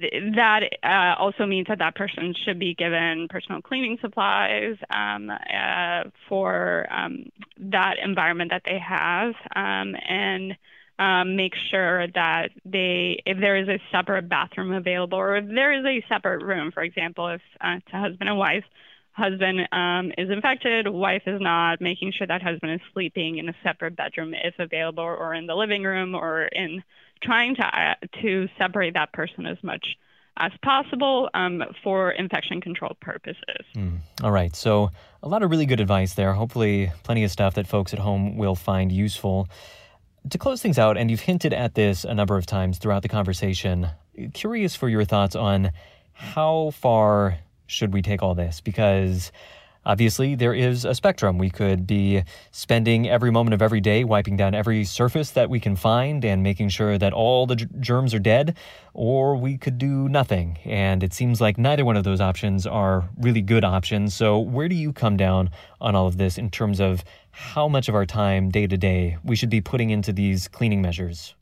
That 0.00 0.64
uh, 0.82 1.14
also 1.18 1.46
means 1.46 1.68
that 1.68 1.78
that 1.78 1.94
person 1.94 2.34
should 2.44 2.58
be 2.58 2.74
given 2.74 3.28
personal 3.30 3.62
cleaning 3.62 3.96
supplies 4.02 4.76
um, 4.90 5.30
uh, 5.30 6.10
for 6.28 6.86
um, 6.90 7.30
that 7.58 7.94
environment 8.02 8.50
that 8.50 8.62
they 8.66 8.78
have, 8.78 9.34
um, 9.56 9.94
and 10.06 10.56
um, 10.98 11.36
make 11.36 11.54
sure 11.70 12.06
that 12.08 12.50
they, 12.64 13.20
if 13.26 13.38
there 13.40 13.56
is 13.56 13.68
a 13.68 13.80
separate 13.90 14.28
bathroom 14.28 14.72
available, 14.72 15.18
or 15.18 15.36
if 15.36 15.46
there 15.48 15.72
is 15.72 15.84
a 15.84 16.04
separate 16.08 16.44
room, 16.44 16.70
for 16.72 16.82
example, 16.82 17.28
if 17.28 17.40
uh, 17.60 17.78
a 17.92 17.98
husband 17.98 18.28
and 18.28 18.38
wife, 18.38 18.64
husband 19.12 19.60
um, 19.72 20.12
is 20.18 20.30
infected, 20.30 20.88
wife 20.88 21.22
is 21.26 21.40
not, 21.40 21.80
making 21.80 22.12
sure 22.12 22.26
that 22.26 22.42
husband 22.42 22.72
is 22.72 22.80
sleeping 22.92 23.38
in 23.38 23.48
a 23.48 23.54
separate 23.62 23.96
bedroom 23.96 24.34
if 24.34 24.54
available, 24.58 25.04
or 25.04 25.34
in 25.34 25.46
the 25.46 25.54
living 25.54 25.82
room, 25.82 26.14
or 26.14 26.44
in 26.44 26.82
trying 27.22 27.54
to 27.56 27.64
uh, 27.64 27.94
to 28.22 28.48
separate 28.58 28.94
that 28.94 29.12
person 29.12 29.46
as 29.46 29.56
much 29.62 29.96
as 30.36 30.50
possible 30.62 31.30
um, 31.34 31.62
for 31.82 32.10
infection 32.10 32.60
control 32.60 32.96
purposes. 33.00 33.64
Mm. 33.76 33.98
All 34.22 34.32
right, 34.32 34.54
so 34.54 34.90
a 35.22 35.28
lot 35.28 35.42
of 35.42 35.50
really 35.50 35.66
good 35.66 35.80
advice 35.80 36.14
there. 36.14 36.32
Hopefully, 36.32 36.90
plenty 37.04 37.24
of 37.24 37.30
stuff 37.30 37.54
that 37.54 37.66
folks 37.66 37.92
at 37.92 38.00
home 38.00 38.36
will 38.36 38.56
find 38.56 38.90
useful. 38.90 39.48
To 40.30 40.38
close 40.38 40.62
things 40.62 40.78
out, 40.78 40.96
and 40.96 41.10
you've 41.10 41.20
hinted 41.20 41.52
at 41.52 41.74
this 41.74 42.04
a 42.04 42.14
number 42.14 42.36
of 42.36 42.46
times 42.46 42.78
throughout 42.78 43.02
the 43.02 43.08
conversation, 43.08 43.88
curious 44.32 44.74
for 44.74 44.88
your 44.88 45.04
thoughts 45.04 45.36
on 45.36 45.72
how 46.14 46.70
far 46.70 47.38
should 47.66 47.92
we 47.92 48.00
take 48.00 48.22
all 48.22 48.34
this? 48.34 48.60
Because 48.60 49.32
obviously 49.86 50.34
there 50.34 50.54
is 50.54 50.84
a 50.84 50.94
spectrum. 50.94 51.38
We 51.38 51.50
could 51.50 51.86
be 51.86 52.22
spending 52.50 53.08
every 53.08 53.30
moment 53.30 53.54
of 53.54 53.62
every 53.62 53.80
day 53.80 54.04
wiping 54.04 54.36
down 54.36 54.54
every 54.54 54.84
surface 54.84 55.30
that 55.30 55.50
we 55.50 55.60
can 55.60 55.76
find 55.76 56.24
and 56.24 56.42
making 56.42 56.70
sure 56.70 56.98
that 56.98 57.12
all 57.12 57.46
the 57.46 57.56
germs 57.56 58.14
are 58.14 58.18
dead, 58.18 58.56
or 58.92 59.36
we 59.36 59.58
could 59.58 59.78
do 59.78 60.08
nothing. 60.08 60.58
And 60.64 61.02
it 61.02 61.12
seems 61.12 61.40
like 61.40 61.58
neither 61.58 61.84
one 61.84 61.96
of 61.96 62.04
those 62.04 62.20
options 62.20 62.66
are 62.66 63.08
really 63.18 63.42
good 63.42 63.64
options. 63.64 64.14
So, 64.14 64.38
where 64.38 64.68
do 64.68 64.74
you 64.74 64.92
come 64.92 65.16
down 65.16 65.50
on 65.80 65.94
all 65.94 66.06
of 66.06 66.16
this 66.16 66.38
in 66.38 66.50
terms 66.50 66.80
of 66.80 67.04
how 67.30 67.68
much 67.68 67.88
of 67.88 67.94
our 67.94 68.06
time 68.06 68.50
day 68.50 68.66
to 68.66 68.76
day 68.76 69.18
we 69.24 69.36
should 69.36 69.50
be 69.50 69.60
putting 69.60 69.90
into 69.90 70.12
these 70.12 70.48
cleaning 70.48 70.80
measures? 70.80 71.34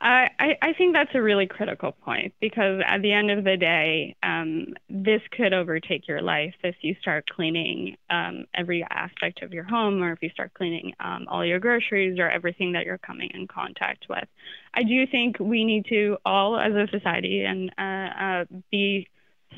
I, 0.00 0.56
I 0.60 0.72
think 0.74 0.92
that's 0.92 1.14
a 1.14 1.22
really 1.22 1.46
critical 1.46 1.92
point 1.92 2.34
because 2.40 2.82
at 2.86 3.00
the 3.00 3.12
end 3.12 3.30
of 3.30 3.44
the 3.44 3.56
day, 3.56 4.16
um, 4.22 4.74
this 4.88 5.22
could 5.30 5.54
overtake 5.54 6.06
your 6.08 6.20
life 6.20 6.54
if 6.62 6.76
you 6.82 6.94
start 7.00 7.26
cleaning 7.28 7.96
um, 8.10 8.44
every 8.54 8.84
aspect 8.90 9.42
of 9.42 9.52
your 9.52 9.64
home 9.64 10.02
or 10.02 10.12
if 10.12 10.18
you 10.22 10.28
start 10.30 10.52
cleaning 10.54 10.92
um, 11.00 11.26
all 11.30 11.44
your 11.44 11.58
groceries 11.58 12.18
or 12.18 12.28
everything 12.28 12.72
that 12.72 12.84
you're 12.84 12.98
coming 12.98 13.30
in 13.32 13.46
contact 13.46 14.06
with. 14.10 14.24
I 14.74 14.82
do 14.82 15.06
think 15.06 15.38
we 15.38 15.64
need 15.64 15.86
to 15.86 16.18
all, 16.24 16.58
as 16.58 16.74
a 16.74 16.86
society, 16.90 17.44
and 17.44 17.72
uh, 17.78 18.22
uh, 18.22 18.44
be 18.70 19.08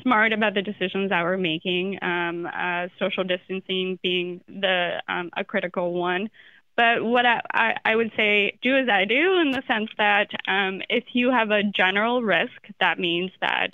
smart 0.01 0.31
about 0.31 0.53
the 0.53 0.61
decisions 0.61 1.09
that 1.09 1.23
we're 1.23 1.37
making. 1.37 1.97
Um, 2.01 2.45
uh, 2.45 2.87
social 2.99 3.23
distancing 3.23 3.99
being 4.01 4.41
the 4.47 5.01
um, 5.07 5.29
a 5.35 5.43
critical 5.43 5.93
one. 5.93 6.29
But 6.77 7.03
what 7.03 7.25
I, 7.25 7.41
I, 7.51 7.75
I, 7.83 7.95
would 7.95 8.11
say, 8.15 8.57
do 8.61 8.77
as 8.77 8.87
I 8.87 9.05
do 9.05 9.39
in 9.39 9.49
the 9.51 9.63
sense 9.67 9.89
that 9.97 10.29
um, 10.47 10.81
if 10.89 11.03
you 11.13 11.31
have 11.31 11.49
a 11.49 11.63
general 11.63 12.21
risk, 12.21 12.53
that 12.79 12.99
means 12.99 13.31
that 13.41 13.71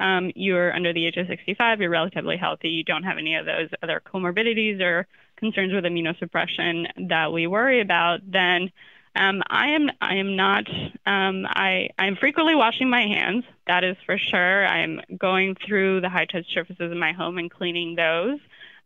um, 0.00 0.32
you're 0.34 0.74
under 0.74 0.94
the 0.94 1.06
age 1.06 1.18
of 1.18 1.26
65, 1.26 1.80
you're 1.80 1.90
relatively 1.90 2.38
healthy, 2.38 2.70
you 2.70 2.82
don't 2.82 3.02
have 3.02 3.18
any 3.18 3.34
of 3.36 3.44
those 3.44 3.68
other 3.82 4.00
comorbidities 4.04 4.80
or 4.80 5.06
concerns 5.36 5.74
with 5.74 5.84
immunosuppression 5.84 7.08
that 7.08 7.30
we 7.30 7.46
worry 7.46 7.82
about, 7.82 8.20
then 8.26 8.72
um, 9.14 9.42
I 9.48 9.68
am 9.68 9.90
I 10.00 10.16
am 10.16 10.36
not 10.36 10.68
um, 11.06 11.46
I 11.48 11.88
I'm 11.98 12.16
frequently 12.16 12.54
washing 12.54 12.90
my 12.90 13.00
hands. 13.00 13.44
That 13.66 13.82
is 13.82 13.96
for 14.04 14.18
sure. 14.18 14.66
I'm 14.66 15.00
going 15.16 15.56
through 15.66 16.02
the 16.02 16.10
high 16.10 16.26
touch 16.26 16.52
surfaces 16.52 16.92
in 16.92 16.98
my 16.98 17.12
home 17.12 17.38
and 17.38 17.50
cleaning 17.50 17.94
those 17.94 18.38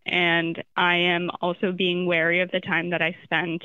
and 0.07 0.63
I 0.77 0.97
am 0.97 1.31
also 1.41 1.73
being 1.73 2.07
wary 2.07 2.41
of 2.41 2.51
the 2.51 2.61
time 2.61 2.91
that 2.91 3.03
I 3.03 3.17
spend 3.25 3.63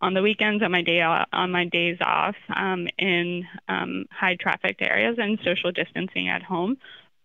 on 0.00 0.14
the 0.14 0.22
weekends 0.22 0.62
on 0.62 0.72
my 0.72 0.82
day 0.82 1.00
on 1.00 1.50
my 1.50 1.64
days 1.64 1.98
off 2.00 2.34
um, 2.54 2.88
in 2.98 3.44
um, 3.68 4.06
high 4.10 4.36
trafficked 4.40 4.82
areas 4.82 5.16
and 5.18 5.38
social 5.44 5.70
distancing 5.70 6.28
at 6.28 6.42
home. 6.42 6.76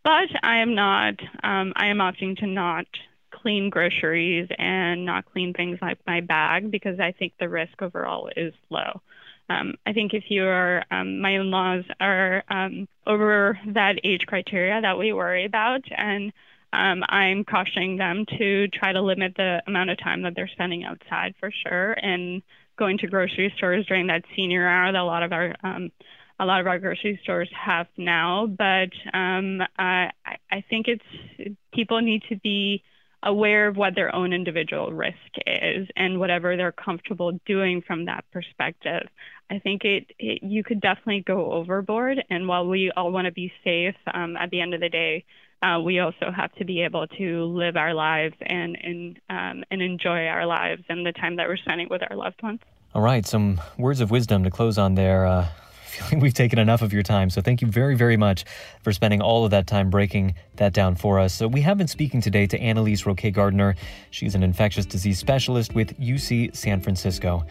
But 0.03 0.29
I 0.43 0.59
am 0.59 0.75
not. 0.75 1.15
Um, 1.43 1.73
I 1.75 1.87
am 1.87 1.97
opting 1.97 2.37
to 2.37 2.47
not 2.47 2.85
clean 3.31 3.69
groceries 3.69 4.47
and 4.57 5.05
not 5.05 5.25
clean 5.25 5.53
things 5.53 5.79
like 5.81 5.99
my 6.05 6.21
bag 6.21 6.71
because 6.71 6.99
I 6.99 7.11
think 7.11 7.33
the 7.39 7.49
risk 7.49 7.81
overall 7.81 8.29
is 8.35 8.53
low. 8.69 9.01
Um, 9.49 9.75
I 9.85 9.93
think 9.93 10.13
if 10.13 10.25
you're, 10.29 10.83
um, 10.91 11.21
my 11.21 11.31
in-laws 11.31 11.85
are 11.99 12.43
um, 12.49 12.87
over 13.05 13.57
that 13.67 13.99
age 14.03 14.25
criteria 14.27 14.81
that 14.81 14.97
we 14.97 15.13
worry 15.13 15.45
about, 15.45 15.81
and 15.95 16.33
um, 16.73 17.03
I'm 17.07 17.43
cautioning 17.43 17.97
them 17.97 18.25
to 18.37 18.67
try 18.69 18.93
to 18.93 19.01
limit 19.01 19.33
the 19.35 19.61
amount 19.67 19.89
of 19.89 19.97
time 19.99 20.23
that 20.23 20.33
they're 20.35 20.49
spending 20.51 20.83
outside 20.83 21.35
for 21.39 21.51
sure, 21.51 21.93
and 21.93 22.41
going 22.77 22.97
to 22.99 23.07
grocery 23.07 23.53
stores 23.57 23.85
during 23.87 24.07
that 24.07 24.23
senior 24.35 24.67
hour 24.67 24.91
that 24.91 24.99
a 24.99 25.03
lot 25.03 25.23
of 25.23 25.31
our 25.31 25.55
um, 25.63 25.91
a 26.39 26.45
lot 26.45 26.61
of 26.61 26.67
our 26.67 26.79
grocery 26.79 27.19
stores 27.23 27.49
have 27.53 27.87
now. 27.97 28.45
But 28.45 28.91
um, 29.13 29.61
I, 29.77 30.11
I 30.51 30.63
think 30.69 30.87
it's 30.87 31.55
people 31.73 32.01
need 32.01 32.23
to 32.29 32.35
be 32.35 32.83
aware 33.23 33.67
of 33.67 33.75
what 33.75 33.95
their 33.95 34.13
own 34.13 34.31
individual 34.31 34.91
risk 34.91 35.17
is 35.45 35.87
and 35.95 36.19
whatever 36.19 36.55
they're 36.55 36.71
comfortable 36.71 37.39
doing 37.45 37.81
from 37.81 38.05
that 38.05 38.23
perspective. 38.31 39.07
I 39.49 39.59
think 39.59 39.83
it, 39.83 40.11
it 40.19 40.43
you 40.43 40.63
could 40.63 40.79
definitely 40.79 41.23
go 41.25 41.51
overboard. 41.51 42.23
And 42.29 42.47
while 42.47 42.67
we 42.67 42.91
all 42.95 43.11
want 43.11 43.25
to 43.25 43.31
be 43.31 43.51
safe, 43.63 43.95
um, 44.13 44.37
at 44.37 44.51
the 44.51 44.61
end 44.61 44.73
of 44.75 44.81
the 44.81 44.89
day, 44.89 45.25
uh, 45.61 45.79
we 45.83 45.99
also 45.99 46.31
have 46.35 46.53
to 46.55 46.65
be 46.65 46.81
able 46.81 47.07
to 47.07 47.45
live 47.45 47.75
our 47.77 47.93
lives 47.93 48.35
and 48.41 48.77
and 48.81 49.19
um, 49.29 49.63
and 49.71 49.81
enjoy 49.81 50.25
our 50.27 50.45
lives 50.45 50.83
and 50.89 51.05
the 51.05 51.11
time 51.11 51.35
that 51.37 51.47
we're 51.47 51.57
spending 51.57 51.87
with 51.89 52.01
our 52.09 52.15
loved 52.15 52.41
ones. 52.43 52.59
All 52.93 53.01
right, 53.01 53.25
some 53.25 53.59
words 53.77 54.01
of 54.01 54.11
wisdom 54.11 54.43
to 54.43 54.51
close 54.51 54.77
on 54.77 54.95
there. 54.95 55.25
Uh, 55.25 55.47
feeling 55.87 56.19
we've 56.19 56.33
taken 56.33 56.59
enough 56.59 56.83
of 56.83 56.93
your 56.93 57.01
time, 57.01 57.29
so 57.29 57.41
thank 57.41 57.61
you 57.61 57.67
very, 57.67 57.95
very 57.95 58.17
much 58.17 58.45
for 58.83 58.93
spending 58.93 59.19
all 59.19 59.45
of 59.45 59.51
that 59.51 59.65
time 59.65 59.89
breaking 59.89 60.35
that 60.57 60.71
down 60.71 60.95
for 60.95 61.19
us. 61.19 61.33
So 61.33 61.47
we 61.47 61.61
have 61.61 61.77
been 61.77 61.87
speaking 61.87 62.21
today 62.21 62.45
to 62.47 62.59
Annalise 62.59 63.05
Roque 63.05 63.31
Gardner. 63.33 63.75
She's 64.11 64.35
an 64.35 64.43
infectious 64.43 64.85
disease 64.85 65.17
specialist 65.17 65.73
with 65.73 65.99
UC 65.99 66.55
San 66.55 66.81
Francisco. 66.81 67.45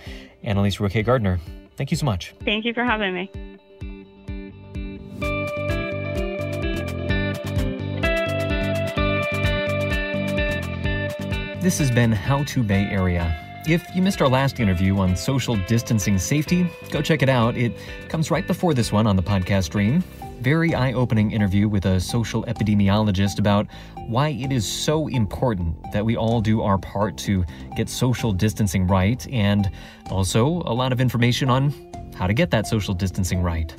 Annalise 0.45 0.79
Roque 0.79 1.05
Gardner, 1.05 1.40
thank 1.77 1.90
you 1.90 1.97
so 1.97 2.07
much. 2.07 2.35
Thank 2.45 2.64
you 2.64 2.73
for 2.73 2.85
having 2.85 3.14
me. 3.14 3.59
This 11.66 11.79
has 11.79 11.90
been 11.90 12.12
How 12.12 12.44
to 12.44 12.62
Bay 12.62 12.85
Area. 12.85 13.37
If 13.66 13.85
you 13.92 14.00
missed 14.00 14.22
our 14.22 14.29
last 14.29 14.61
interview 14.61 14.96
on 14.98 15.16
social 15.16 15.57
distancing 15.66 16.16
safety, 16.16 16.70
go 16.92 17.02
check 17.02 17.22
it 17.22 17.29
out. 17.29 17.57
It 17.57 17.76
comes 18.09 18.31
right 18.31 18.46
before 18.46 18.72
this 18.72 18.92
one 18.92 19.05
on 19.05 19.16
the 19.16 19.22
podcast 19.24 19.64
stream. 19.64 20.05
Very 20.40 20.76
eye 20.76 20.92
opening 20.92 21.33
interview 21.33 21.68
with 21.68 21.87
a 21.87 21.98
social 21.98 22.44
epidemiologist 22.44 23.40
about 23.40 23.66
why 24.07 24.29
it 24.29 24.52
is 24.52 24.64
so 24.64 25.09
important 25.09 25.74
that 25.92 26.05
we 26.05 26.16
all 26.16 26.40
do 26.40 26.62
our 26.62 26.79
part 26.79 27.18
to 27.18 27.44
get 27.74 27.88
social 27.88 28.33
distancing 28.33 28.87
right, 28.87 29.26
and 29.33 29.68
also 30.09 30.46
a 30.66 30.72
lot 30.72 30.92
of 30.92 31.00
information 31.00 31.50
on 31.50 31.74
how 32.14 32.29
to 32.29 32.33
get 32.33 32.52
that 32.52 32.68
social 32.68 32.94
distancing 32.94 33.42
right. 33.42 33.74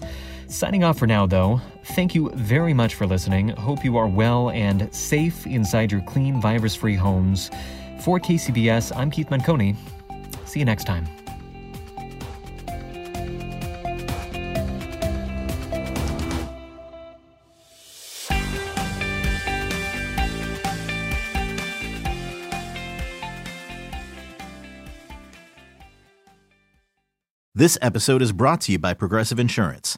Signing 0.49 0.83
off 0.83 0.97
for 0.97 1.07
now, 1.07 1.25
though. 1.25 1.61
Thank 1.83 2.15
you 2.15 2.31
very 2.33 2.73
much 2.73 2.95
for 2.95 3.05
listening. 3.05 3.49
Hope 3.49 3.83
you 3.83 3.97
are 3.97 4.07
well 4.07 4.49
and 4.51 4.93
safe 4.93 5.45
inside 5.45 5.91
your 5.91 6.01
clean, 6.01 6.41
virus 6.41 6.73
free 6.73 6.95
homes. 6.95 7.51
For 7.99 8.17
KCBS, 8.19 8.95
I'm 8.95 9.11
Keith 9.11 9.27
Menconi. 9.29 9.75
See 10.45 10.59
you 10.59 10.65
next 10.65 10.85
time. 10.85 11.05
This 27.53 27.77
episode 27.81 28.21
is 28.21 28.31
brought 28.31 28.61
to 28.61 28.71
you 28.71 28.79
by 28.79 28.93
Progressive 28.93 29.39
Insurance. 29.39 29.97